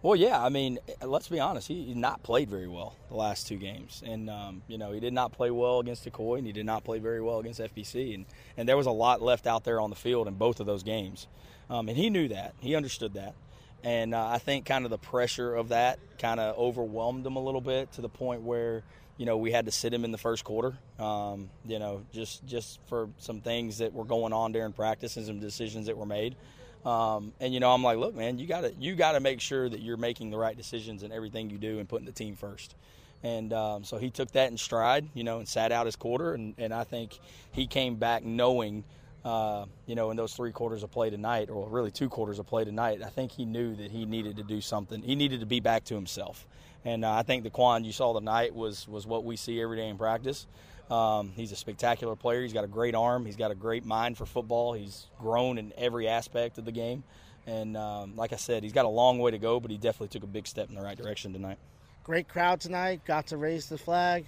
Well, 0.02 0.16
yeah. 0.16 0.44
I 0.44 0.50
mean, 0.50 0.80
let's 1.04 1.28
be 1.28 1.40
honest. 1.40 1.68
He, 1.68 1.94
not 1.94 2.24
played 2.24 2.50
very 2.50 2.68
well 2.68 2.96
the 3.10 3.16
last 3.16 3.48
two 3.48 3.58
games, 3.58 4.02
and 4.06 4.30
um, 4.30 4.64
you 4.68 4.78
know 4.78 4.92
he 4.92 5.00
did 5.00 5.14
not 5.14 5.32
play 5.32 5.52
well 5.52 5.80
against 5.80 6.06
Tocoi, 6.06 6.40
and 6.40 6.48
he 6.48 6.54
did 6.54 6.66
not 6.66 6.84
play 6.84 6.98
very 6.98 7.22
well 7.22 7.40
against 7.40 7.60
FPC, 7.60 8.16
and 8.16 8.26
and 8.58 8.68
there 8.68 8.78
was 8.78 8.88
a 8.88 8.92
lot 8.92 9.22
left 9.22 9.46
out 9.46 9.64
there 9.64 9.80
on 9.80 9.92
the 9.92 9.96
field 9.96 10.28
in 10.28 10.34
both 10.34 10.60
of 10.60 10.66
those 10.66 10.82
games, 10.82 11.28
um, 11.70 11.88
and 11.88 11.98
he 11.98 12.10
knew 12.10 12.28
that. 12.30 12.56
He 12.60 12.76
understood 12.76 13.14
that. 13.14 13.36
And 13.84 14.14
uh, 14.14 14.28
I 14.28 14.38
think 14.38 14.66
kind 14.66 14.86
of 14.86 14.92
the 14.92 14.98
pressure 14.98 15.56
of 15.56 15.70
that 15.70 16.00
kind 16.20 16.40
of 16.40 16.58
overwhelmed 16.58 17.26
him 17.26 17.36
a 17.36 17.44
little 17.44 17.62
bit 17.62 17.92
to 17.94 18.02
the 18.02 18.10
point 18.10 18.42
where, 18.42 18.84
you 19.22 19.28
know, 19.28 19.38
we 19.38 19.52
had 19.52 19.66
to 19.66 19.72
sit 19.72 19.94
him 19.94 20.04
in 20.04 20.12
the 20.12 20.18
first 20.18 20.44
quarter, 20.44 20.74
um, 20.98 21.48
you 21.68 21.78
know, 21.78 22.02
just, 22.12 22.44
just 22.48 22.80
for 22.88 23.08
some 23.20 23.40
things 23.40 23.78
that 23.78 23.94
were 23.94 24.04
going 24.04 24.34
on 24.34 24.52
during 24.52 24.74
practice 24.74 25.16
and 25.16 25.28
some 25.28 25.40
decisions 25.40 25.86
that 25.86 25.96
were 25.96 26.08
made. 26.08 26.36
Um, 26.84 27.32
and 27.40 27.54
you 27.54 27.60
know, 27.60 27.72
I'm 27.72 27.84
like, 27.84 28.00
look, 28.00 28.16
man, 28.16 28.40
you 28.40 28.48
got 28.48 28.62
to 28.62 28.74
you 28.80 28.96
got 28.96 29.12
to 29.12 29.20
make 29.20 29.40
sure 29.40 29.70
that 29.70 29.80
you're 29.80 29.96
making 29.96 30.32
the 30.32 30.40
right 30.40 30.58
decisions 30.58 31.04
in 31.04 31.12
everything 31.12 31.52
you 31.52 31.60
do 31.60 31.78
and 31.78 31.88
putting 31.88 32.08
the 32.08 32.12
team 32.12 32.36
first. 32.36 32.74
And 33.22 33.54
um, 33.54 33.84
so 33.84 34.00
he 34.00 34.10
took 34.10 34.32
that 34.32 34.50
in 34.50 34.58
stride, 34.58 35.08
you 35.14 35.24
know, 35.24 35.38
and 35.38 35.48
sat 35.48 35.72
out 35.72 35.86
his 35.86 35.96
quarter. 35.96 36.34
And, 36.34 36.56
and 36.58 36.74
I 36.74 36.84
think 36.84 37.20
he 37.52 37.68
came 37.68 37.98
back 37.98 38.24
knowing, 38.24 38.84
uh, 39.24 39.66
you 39.86 39.94
know, 39.94 40.10
in 40.10 40.18
those 40.18 40.34
three 40.34 40.52
quarters 40.52 40.82
of 40.82 40.90
play 40.90 41.12
tonight, 41.12 41.52
or 41.52 41.70
really 41.70 41.92
two 41.92 42.10
quarters 42.10 42.40
of 42.40 42.48
play 42.48 42.66
tonight, 42.66 43.04
I 43.06 43.10
think 43.10 43.34
he 43.34 43.46
knew 43.46 43.76
that 43.76 43.92
he 43.92 44.08
needed 44.08 44.38
to 44.38 44.44
do 44.44 44.62
something. 44.62 45.04
He 45.04 45.14
needed 45.14 45.42
to 45.42 45.46
be 45.46 45.60
back 45.60 45.84
to 45.84 45.94
himself. 45.94 46.48
And 46.84 47.06
uh, 47.06 47.14
I 47.14 47.24
think 47.24 47.44
the 47.44 47.50
Quan 47.50 47.84
you 47.84 47.92
saw 47.92 48.14
tonight 48.14 48.56
was 48.56 48.88
was 48.88 49.06
what 49.06 49.24
we 49.24 49.36
see 49.36 49.62
every 49.62 49.78
day 49.78 49.88
in 49.88 49.98
practice. 49.98 50.48
Um, 50.90 51.32
he's 51.36 51.52
a 51.52 51.56
spectacular 51.56 52.16
player. 52.16 52.42
He's 52.42 52.54
got 52.54 52.66
a 52.66 52.68
great 52.68 52.96
arm. 52.96 53.26
He's 53.26 53.38
got 53.38 53.52
a 53.52 53.56
great 53.56 53.86
mind 53.86 54.18
for 54.18 54.26
football. 54.26 54.74
He's 54.74 55.08
grown 55.20 55.58
in 55.58 55.72
every 55.78 56.08
aspect 56.08 56.58
of 56.58 56.66
the 56.66 56.72
game. 56.72 57.04
And 57.48 57.78
um, 57.78 58.16
like 58.18 58.34
I 58.34 58.36
said, 58.36 58.64
he's 58.64 58.74
got 58.74 58.86
a 58.86 58.90
long 58.90 59.20
way 59.20 59.32
to 59.32 59.38
go, 59.38 59.60
but 59.60 59.72
he 59.72 59.78
definitely 59.78 60.10
took 60.10 60.24
a 60.24 60.28
big 60.28 60.48
step 60.48 60.70
in 60.70 60.76
the 60.76 60.82
right 60.82 60.98
direction 60.98 61.32
tonight. 61.34 61.58
Great 62.04 62.28
crowd 62.28 62.60
tonight. 62.60 63.06
Got 63.06 63.28
to 63.28 63.38
raise 63.38 63.68
the 63.68 63.78
flag. 63.78 64.28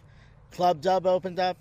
Club 0.51 0.81
Dub 0.81 1.05
opened 1.05 1.39
up. 1.39 1.57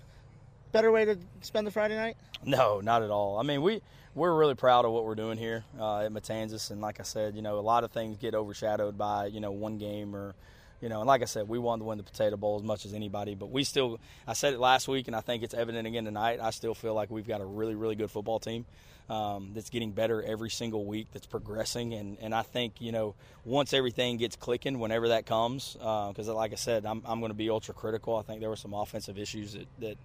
Better 0.71 0.91
way 0.91 1.05
to 1.05 1.17
spend 1.41 1.67
the 1.67 1.71
Friday 1.71 1.95
night? 1.95 2.15
No, 2.45 2.79
not 2.79 3.03
at 3.03 3.09
all. 3.09 3.37
I 3.37 3.43
mean, 3.43 3.61
we 3.61 3.81
we're 4.15 4.33
really 4.33 4.55
proud 4.55 4.85
of 4.85 4.91
what 4.91 5.05
we're 5.05 5.15
doing 5.15 5.37
here 5.37 5.63
uh, 5.79 6.01
at 6.01 6.11
Matanzas, 6.11 6.71
and 6.71 6.81
like 6.81 6.99
I 6.99 7.03
said, 7.03 7.35
you 7.35 7.41
know, 7.41 7.57
a 7.57 7.61
lot 7.61 7.83
of 7.83 7.91
things 7.91 8.17
get 8.17 8.35
overshadowed 8.35 8.97
by 8.97 9.27
you 9.27 9.39
know 9.39 9.51
one 9.51 9.77
game 9.77 10.15
or 10.15 10.35
you 10.83 10.89
know, 10.89 10.99
and 10.99 11.07
like 11.07 11.21
I 11.21 11.25
said, 11.25 11.47
we 11.47 11.59
wanted 11.59 11.79
to 11.79 11.85
win 11.85 11.97
the 11.97 12.03
Potato 12.03 12.35
Bowl 12.35 12.57
as 12.57 12.61
much 12.61 12.85
as 12.85 12.93
anybody, 12.93 13.35
but 13.35 13.49
we 13.49 13.63
still, 13.63 14.01
I 14.27 14.33
said 14.33 14.53
it 14.53 14.59
last 14.59 14.89
week, 14.89 15.07
and 15.07 15.15
I 15.15 15.21
think 15.21 15.41
it's 15.41 15.53
evident 15.53 15.87
again 15.87 16.03
tonight. 16.03 16.39
I 16.41 16.49
still 16.49 16.75
feel 16.75 16.93
like 16.93 17.09
we've 17.09 17.25
got 17.25 17.39
a 17.39 17.45
really, 17.45 17.73
really 17.73 17.95
good 17.95 18.11
football 18.11 18.37
team 18.37 18.65
um, 19.09 19.51
that's 19.55 19.69
getting 19.69 19.91
better 19.93 20.21
every 20.21 20.49
single 20.49 20.83
week, 20.83 21.07
that's 21.13 21.25
progressing. 21.25 21.93
And, 21.93 22.17
and 22.19 22.35
I 22.35 22.41
think, 22.41 22.81
you 22.81 22.91
know, 22.91 23.15
once 23.45 23.71
everything 23.71 24.17
gets 24.17 24.35
clicking, 24.35 24.77
whenever 24.77 25.07
that 25.07 25.25
comes, 25.25 25.71
because 25.71 26.27
uh, 26.27 26.35
like 26.35 26.51
I 26.51 26.55
said, 26.55 26.85
I'm, 26.85 27.01
I'm 27.05 27.21
going 27.21 27.31
to 27.31 27.37
be 27.37 27.49
ultra 27.49 27.73
critical. 27.73 28.17
I 28.17 28.23
think 28.23 28.41
there 28.41 28.49
were 28.49 28.57
some 28.57 28.73
offensive 28.73 29.17
issues 29.17 29.53
that, 29.53 29.67
that, 29.79 29.97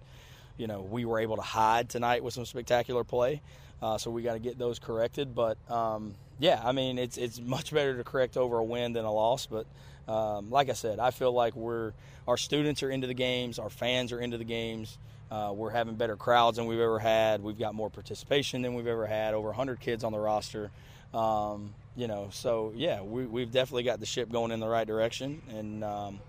you 0.55 0.67
know, 0.67 0.79
we 0.79 1.03
were 1.03 1.19
able 1.19 1.35
to 1.35 1.41
hide 1.41 1.89
tonight 1.89 2.23
with 2.23 2.33
some 2.33 2.45
spectacular 2.45 3.03
play. 3.03 3.41
Uh, 3.81 3.97
so 3.97 4.11
we 4.11 4.21
got 4.21 4.33
to 4.33 4.39
get 4.39 4.57
those 4.57 4.79
corrected. 4.79 5.35
But 5.35 5.57
um, 5.69 6.15
yeah, 6.37 6.61
I 6.63 6.71
mean, 6.71 6.97
it's 6.97 7.17
it's 7.17 7.39
much 7.39 7.73
better 7.73 7.97
to 7.97 8.03
correct 8.05 8.37
over 8.37 8.57
a 8.57 8.63
win 8.63 8.93
than 8.93 9.05
a 9.05 9.11
loss. 9.11 9.45
But 9.45 9.65
um, 10.09 10.49
like 10.49 10.69
I 10.69 10.73
said, 10.73 10.99
I 10.99 11.11
feel 11.11 11.31
like 11.31 11.55
we're 11.55 11.93
our 12.27 12.37
students 12.37 12.83
are 12.83 12.89
into 12.89 13.07
the 13.07 13.13
games, 13.13 13.59
our 13.59 13.69
fans 13.69 14.11
are 14.11 14.19
into 14.19 14.37
the 14.37 14.43
games. 14.43 14.97
Uh, 15.31 15.51
we're 15.53 15.69
having 15.69 15.93
better 15.93 16.15
crowds 16.15 16.57
than 16.57 16.65
we've 16.65 16.79
ever 16.79 16.97
had. 16.97 17.43
We've 17.43 17.57
got 17.57 17.75
more 17.75 17.91
participation 17.91 18.63
than 18.63 18.73
we've 18.73 18.87
ever 18.87 19.05
had. 19.05 19.35
Over 19.35 19.49
100 19.49 19.79
kids 19.79 20.03
on 20.03 20.11
the 20.11 20.17
roster. 20.17 20.71
Um, 21.13 21.75
you 21.95 22.07
know, 22.07 22.29
so 22.31 22.73
yeah, 22.75 23.01
we, 23.01 23.41
have 23.41 23.51
definitely 23.51 23.83
got 23.83 23.99
the 23.99 24.07
ship 24.07 24.31
going 24.31 24.51
in 24.51 24.59
the 24.59 24.67
right 24.67 24.87
direction, 24.87 25.41
and 25.49 25.83
um, 25.83 26.19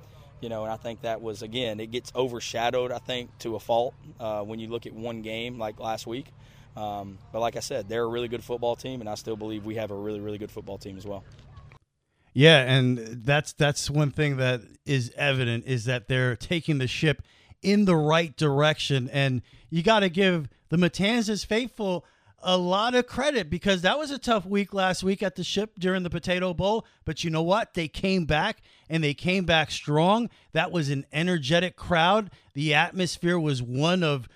you 0.40 0.48
know, 0.48 0.64
and 0.64 0.72
I 0.72 0.76
think 0.76 1.02
that 1.02 1.22
was 1.22 1.42
again, 1.42 1.80
it 1.80 1.90
gets 1.90 2.12
overshadowed, 2.14 2.92
I 2.92 2.98
think, 2.98 3.36
to 3.40 3.56
a 3.56 3.60
fault 3.60 3.94
uh, 4.18 4.42
when 4.42 4.58
you 4.58 4.68
look 4.68 4.86
at 4.86 4.92
one 4.92 5.22
game 5.22 5.58
like 5.58 5.80
last 5.80 6.06
week. 6.06 6.26
Um, 6.76 7.18
but 7.32 7.40
like 7.40 7.56
I 7.56 7.60
said, 7.60 7.88
they're 7.88 8.04
a 8.04 8.08
really 8.08 8.28
good 8.28 8.44
football 8.44 8.76
team, 8.76 9.00
and 9.00 9.08
I 9.08 9.14
still 9.14 9.36
believe 9.36 9.64
we 9.64 9.76
have 9.76 9.90
a 9.90 9.94
really, 9.96 10.20
really 10.20 10.38
good 10.38 10.50
football 10.50 10.78
team 10.78 10.96
as 10.96 11.06
well. 11.06 11.24
Yeah, 12.32 12.60
and 12.60 12.98
that's 13.24 13.52
that's 13.52 13.90
one 13.90 14.10
thing 14.10 14.36
that 14.36 14.62
is 14.86 15.12
evident 15.16 15.64
is 15.66 15.84
that 15.86 16.08
they're 16.08 16.36
taking 16.36 16.78
the 16.78 16.86
ship 16.86 17.22
in 17.62 17.84
the 17.84 17.96
right 17.96 18.36
direction, 18.36 19.08
and 19.12 19.42
you 19.68 19.82
got 19.82 20.00
to 20.00 20.08
give 20.08 20.48
the 20.68 20.76
Matanzas 20.76 21.44
faithful 21.44 22.04
a 22.42 22.56
lot 22.56 22.94
of 22.94 23.06
credit 23.06 23.50
because 23.50 23.82
that 23.82 23.98
was 23.98 24.10
a 24.10 24.18
tough 24.18 24.46
week 24.46 24.72
last 24.72 25.02
week 25.02 25.22
at 25.22 25.36
the 25.36 25.44
ship 25.44 25.72
during 25.78 26.02
the 26.02 26.10
Potato 26.10 26.54
Bowl. 26.54 26.86
But 27.04 27.22
you 27.22 27.30
know 27.30 27.42
what? 27.42 27.74
They 27.74 27.88
came 27.88 28.24
back 28.24 28.62
and 28.88 29.04
they 29.04 29.14
came 29.14 29.44
back 29.44 29.70
strong. 29.70 30.30
That 30.52 30.72
was 30.72 30.88
an 30.88 31.04
energetic 31.12 31.76
crowd. 31.76 32.30
The 32.54 32.72
atmosphere 32.74 33.38
was 33.38 33.62
one 33.62 34.02
of 34.02 34.28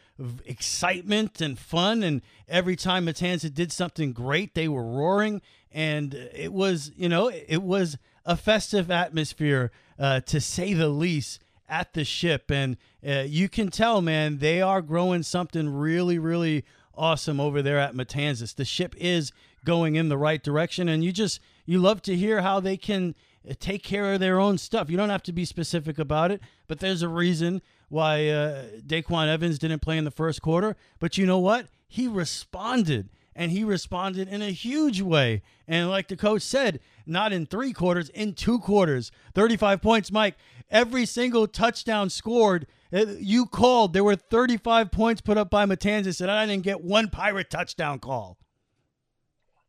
excitement 0.45 1.41
and 1.41 1.59
fun. 1.59 2.03
And 2.03 2.23
every 2.49 2.77
time 2.77 3.07
Matanza 3.07 3.53
did 3.53 3.73
something 3.73 4.13
great, 4.13 4.55
they 4.55 4.69
were 4.69 4.85
roaring. 4.85 5.43
And 5.73 6.15
it 6.15 6.53
was, 6.53 6.93
you 6.97 7.09
know, 7.09 7.29
it 7.29 7.63
was 7.63 7.99
a 8.25 8.37
festive 8.37 8.91
atmosphere, 8.91 9.73
uh, 9.99 10.21
to 10.21 10.41
say 10.41 10.73
the 10.73 10.89
least, 10.89 11.41
at 11.69 11.95
the 11.95 12.05
ship. 12.05 12.51
And 12.51 12.77
uh, 13.07 13.25
you 13.27 13.49
can 13.49 13.71
tell, 13.71 14.01
man, 14.01 14.39
they 14.39 14.63
are 14.63 14.83
growing 14.83 15.23
something 15.23 15.69
really, 15.69 16.19
really 16.19 16.65
awesome 16.95 17.41
over 17.41 17.61
there 17.63 17.79
at 17.79 17.95
Matanzas. 17.95 18.55
The 18.55 18.65
ship 18.65 18.95
is 18.99 19.33
going 19.65 19.97
in 19.97 20.09
the 20.09 20.19
right 20.19 20.43
direction. 20.43 20.89
And 20.89 21.03
you 21.03 21.11
just, 21.11 21.41
you 21.67 21.79
love 21.79 22.03
to 22.03 22.15
hear 22.15 22.43
how 22.43 22.61
they 22.61 22.77
can 22.77 23.15
take 23.59 23.83
care 23.83 24.15
of 24.15 24.21
their 24.21 24.41
own 24.41 24.59
stuff. 24.59 24.89
You 24.89 24.97
don't 24.97 25.11
have 25.11 25.23
to 25.25 25.33
be 25.33 25.45
specific 25.45 25.99
about 25.99 26.31
it, 26.31 26.41
but 26.67 26.81
there's 26.81 27.03
a 27.03 27.09
reason 27.09 27.61
why 27.89 28.29
uh, 28.29 28.65
DaQuan 28.87 29.29
Evans 29.29 29.59
didn't 29.59 29.81
play 29.81 29.99
in 29.99 30.05
the 30.05 30.11
first 30.11 30.41
quarter. 30.41 30.77
But 30.99 31.19
you 31.19 31.27
know 31.27 31.39
what? 31.39 31.67
He 31.87 32.09
responded, 32.09 33.11
and 33.37 33.53
he 33.53 33.63
responded 33.63 34.29
in 34.29 34.41
a 34.41 34.51
huge 34.51 35.01
way. 35.01 35.43
And 35.69 35.91
like 35.91 36.09
the 36.09 36.17
coach 36.17 36.43
said, 36.43 36.81
not 37.07 37.33
in 37.33 37.47
three 37.47 37.73
quarters, 37.73 38.09
in 38.09 38.35
two 38.35 38.59
quarters. 38.59 39.13
35 39.35 39.83
points, 39.83 40.11
Mike. 40.11 40.37
Every 40.71 41.05
single 41.05 41.47
touchdown 41.47 42.09
scored, 42.11 42.67
uh, 42.93 43.07
you 43.19 43.47
called. 43.47 43.93
There 43.93 44.05
were 44.05 44.17
35 44.17 44.91
points 44.91 45.21
put 45.21 45.37
up 45.37 45.51
by 45.51 45.67
Matanzas, 45.67 46.21
and 46.21 46.31
I 46.31 46.47
didn't 46.47 46.65
get 46.65 46.83
one 46.83 47.11
Pirate 47.11 47.51
touchdown 47.51 47.99
call. 47.99 48.39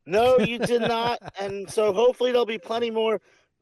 No, 0.06 0.38
you 0.38 0.58
did 0.58 0.82
not. 0.82 1.18
and 1.38 1.68
so 1.68 1.92
hopefully 1.92 2.30
there'll 2.30 2.46
be 2.46 2.58
plenty 2.58 2.90
more 2.90 3.20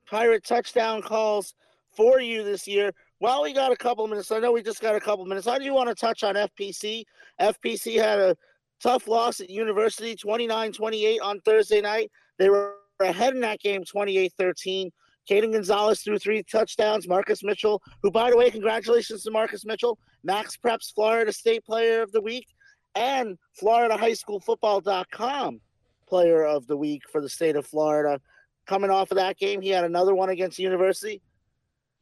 Pirate 0.08 0.44
touchdown 0.44 1.02
calls 1.02 1.54
for 1.96 2.20
you 2.20 2.42
this 2.42 2.66
year. 2.66 2.92
Well, 3.20 3.42
we 3.42 3.52
got 3.52 3.72
a 3.72 3.76
couple 3.76 4.06
minutes. 4.06 4.30
I 4.30 4.38
know 4.38 4.52
we 4.52 4.62
just 4.62 4.80
got 4.80 4.94
a 4.94 5.00
couple 5.00 5.24
minutes. 5.24 5.46
I 5.46 5.58
do 5.58 5.72
want 5.72 5.88
to 5.88 5.94
touch 5.94 6.22
on 6.22 6.34
FPC. 6.34 7.04
FPC 7.40 7.94
had 8.00 8.18
a 8.18 8.36
tough 8.82 9.08
loss 9.08 9.40
at 9.40 9.48
University, 9.48 10.14
29-28 10.14 11.18
on 11.22 11.40
Thursday 11.40 11.80
night. 11.80 12.10
They 12.38 12.50
were 12.50 12.74
ahead 13.00 13.34
in 13.34 13.40
that 13.40 13.60
game, 13.60 13.82
28-13. 13.82 14.90
Caden 15.28 15.52
Gonzalez 15.52 16.02
threw 16.02 16.18
three 16.18 16.42
touchdowns. 16.42 17.08
Marcus 17.08 17.42
Mitchell, 17.42 17.80
who, 18.02 18.10
by 18.10 18.30
the 18.30 18.36
way, 18.36 18.50
congratulations 18.50 19.22
to 19.22 19.30
Marcus 19.30 19.64
Mitchell, 19.64 19.98
Max 20.22 20.56
Preps 20.56 20.92
Florida 20.92 21.32
State 21.32 21.64
Player 21.64 22.02
of 22.02 22.12
the 22.12 22.20
Week, 22.20 22.46
and 22.94 23.38
Florida 23.52 23.96
High 23.96 24.12
School 24.12 24.40
Football.com 24.40 25.60
Player 26.06 26.44
of 26.44 26.66
the 26.66 26.76
Week 26.76 27.02
for 27.10 27.22
the 27.22 27.28
state 27.28 27.56
of 27.56 27.66
Florida. 27.66 28.20
Coming 28.66 28.90
off 28.90 29.10
of 29.10 29.16
that 29.16 29.36
game, 29.36 29.60
he 29.60 29.68
had 29.70 29.84
another 29.84 30.14
one 30.14 30.30
against 30.30 30.56
the 30.56 30.62
University. 30.62 31.20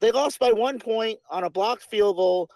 They 0.00 0.10
lost 0.10 0.38
by 0.38 0.52
one 0.52 0.78
point 0.78 1.18
on 1.30 1.44
a 1.44 1.50
blocked 1.50 1.84
field 1.84 2.16
goal 2.16 2.50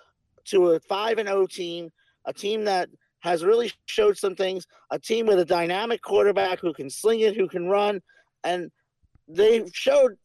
to 0.47 0.71
a 0.73 0.81
5 0.81 1.19
and 1.19 1.29
0 1.29 1.47
team, 1.47 1.90
a 2.25 2.33
team 2.33 2.64
that 2.64 2.88
has 3.21 3.45
really 3.45 3.73
showed 3.87 4.16
some 4.16 4.35
things, 4.35 4.66
a 4.90 4.99
team 4.99 5.27
with 5.27 5.38
a 5.38 5.45
dynamic 5.45 6.03
quarterback 6.03 6.61
who 6.61 6.73
can 6.73 6.88
sling 6.88 7.21
it, 7.21 7.37
who 7.37 7.49
can 7.49 7.69
run, 7.69 8.01
and 8.45 8.71
they 9.29 9.64
showed 9.73 10.16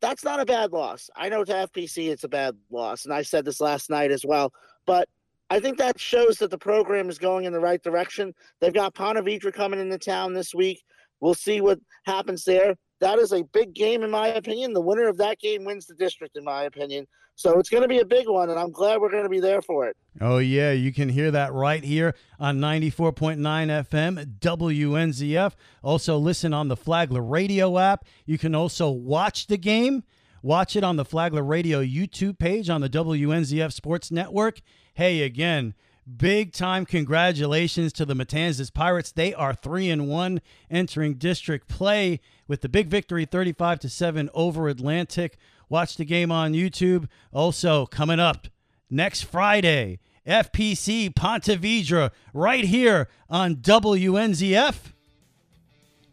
that's 0.00 0.24
not 0.24 0.40
a 0.40 0.44
bad 0.44 0.72
loss. 0.72 1.08
I 1.16 1.28
know 1.28 1.44
to 1.44 1.52
FPC 1.52 2.10
it's 2.10 2.24
a 2.24 2.28
bad 2.28 2.56
loss, 2.70 3.04
and 3.04 3.14
I 3.14 3.22
said 3.22 3.44
this 3.44 3.60
last 3.60 3.90
night 3.90 4.10
as 4.10 4.24
well, 4.24 4.52
but 4.86 5.08
I 5.50 5.60
think 5.60 5.78
that 5.78 5.98
shows 5.98 6.38
that 6.38 6.50
the 6.50 6.58
program 6.58 7.08
is 7.08 7.18
going 7.18 7.44
in 7.44 7.52
the 7.52 7.60
right 7.60 7.82
direction. 7.82 8.34
They've 8.60 8.72
got 8.72 8.94
Ponte 8.94 9.24
coming 9.52 9.80
into 9.80 9.98
town 9.98 10.32
this 10.32 10.54
week. 10.54 10.82
We'll 11.20 11.34
see 11.34 11.60
what 11.60 11.78
happens 12.04 12.44
there 12.44 12.76
that 13.00 13.18
is 13.18 13.32
a 13.32 13.42
big 13.42 13.74
game 13.74 14.02
in 14.02 14.10
my 14.10 14.28
opinion. 14.28 14.72
The 14.72 14.80
winner 14.80 15.08
of 15.08 15.18
that 15.18 15.38
game 15.38 15.64
wins 15.64 15.86
the 15.86 15.94
district, 15.94 16.36
in 16.36 16.44
my 16.44 16.64
opinion. 16.64 17.06
So 17.36 17.58
it's 17.58 17.68
going 17.68 17.82
to 17.82 17.88
be 17.88 17.98
a 17.98 18.04
big 18.04 18.28
one, 18.28 18.48
and 18.50 18.58
I'm 18.58 18.70
glad 18.70 19.00
we're 19.00 19.10
going 19.10 19.24
to 19.24 19.28
be 19.28 19.40
there 19.40 19.60
for 19.60 19.86
it. 19.86 19.96
Oh, 20.20 20.38
yeah. 20.38 20.70
You 20.70 20.92
can 20.92 21.08
hear 21.08 21.32
that 21.32 21.52
right 21.52 21.82
here 21.82 22.14
on 22.38 22.58
94.9 22.58 23.38
FM, 23.38 24.38
WNZF. 24.38 25.52
Also, 25.82 26.16
listen 26.16 26.54
on 26.54 26.68
the 26.68 26.76
Flagler 26.76 27.22
Radio 27.22 27.76
app. 27.76 28.04
You 28.24 28.38
can 28.38 28.54
also 28.54 28.88
watch 28.88 29.48
the 29.48 29.56
game. 29.56 30.04
Watch 30.42 30.76
it 30.76 30.84
on 30.84 30.96
the 30.96 31.04
Flagler 31.04 31.42
Radio 31.42 31.82
YouTube 31.82 32.38
page 32.38 32.70
on 32.70 32.82
the 32.82 32.88
WNZF 32.88 33.72
Sports 33.72 34.12
Network. 34.12 34.60
Hey, 34.92 35.22
again, 35.22 35.74
Big 36.04 36.52
time 36.52 36.84
congratulations 36.84 37.92
to 37.94 38.04
the 38.04 38.14
Matanzas 38.14 38.72
Pirates. 38.72 39.10
They 39.10 39.32
are 39.32 39.54
3 39.54 39.88
and 39.88 40.08
1 40.08 40.40
entering 40.70 41.14
district 41.14 41.66
play 41.66 42.20
with 42.46 42.60
the 42.60 42.68
big 42.68 42.88
victory 42.88 43.24
35 43.24 43.80
to 43.80 43.88
7 43.88 44.28
over 44.34 44.68
Atlantic. 44.68 45.38
Watch 45.70 45.96
the 45.96 46.04
game 46.04 46.30
on 46.30 46.52
YouTube. 46.52 47.08
Also, 47.32 47.86
coming 47.86 48.20
up 48.20 48.48
next 48.90 49.22
Friday, 49.22 49.98
FPC 50.26 51.14
Ponte 51.14 51.44
Vedra 51.44 52.10
right 52.34 52.64
here 52.64 53.08
on 53.30 53.56
WNZF 53.56 54.92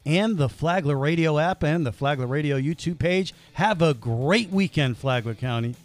and 0.05 0.37
the 0.37 0.49
Flagler 0.49 0.97
Radio 0.97 1.37
app 1.37 1.63
and 1.63 1.85
the 1.85 1.91
Flagler 1.91 2.27
Radio 2.27 2.57
YouTube 2.57 2.97
page. 2.97 3.33
Have 3.53 3.81
a 3.81 3.93
great 3.93 4.49
weekend, 4.49 4.97
Flagler 4.97 5.35
County. 5.35 5.75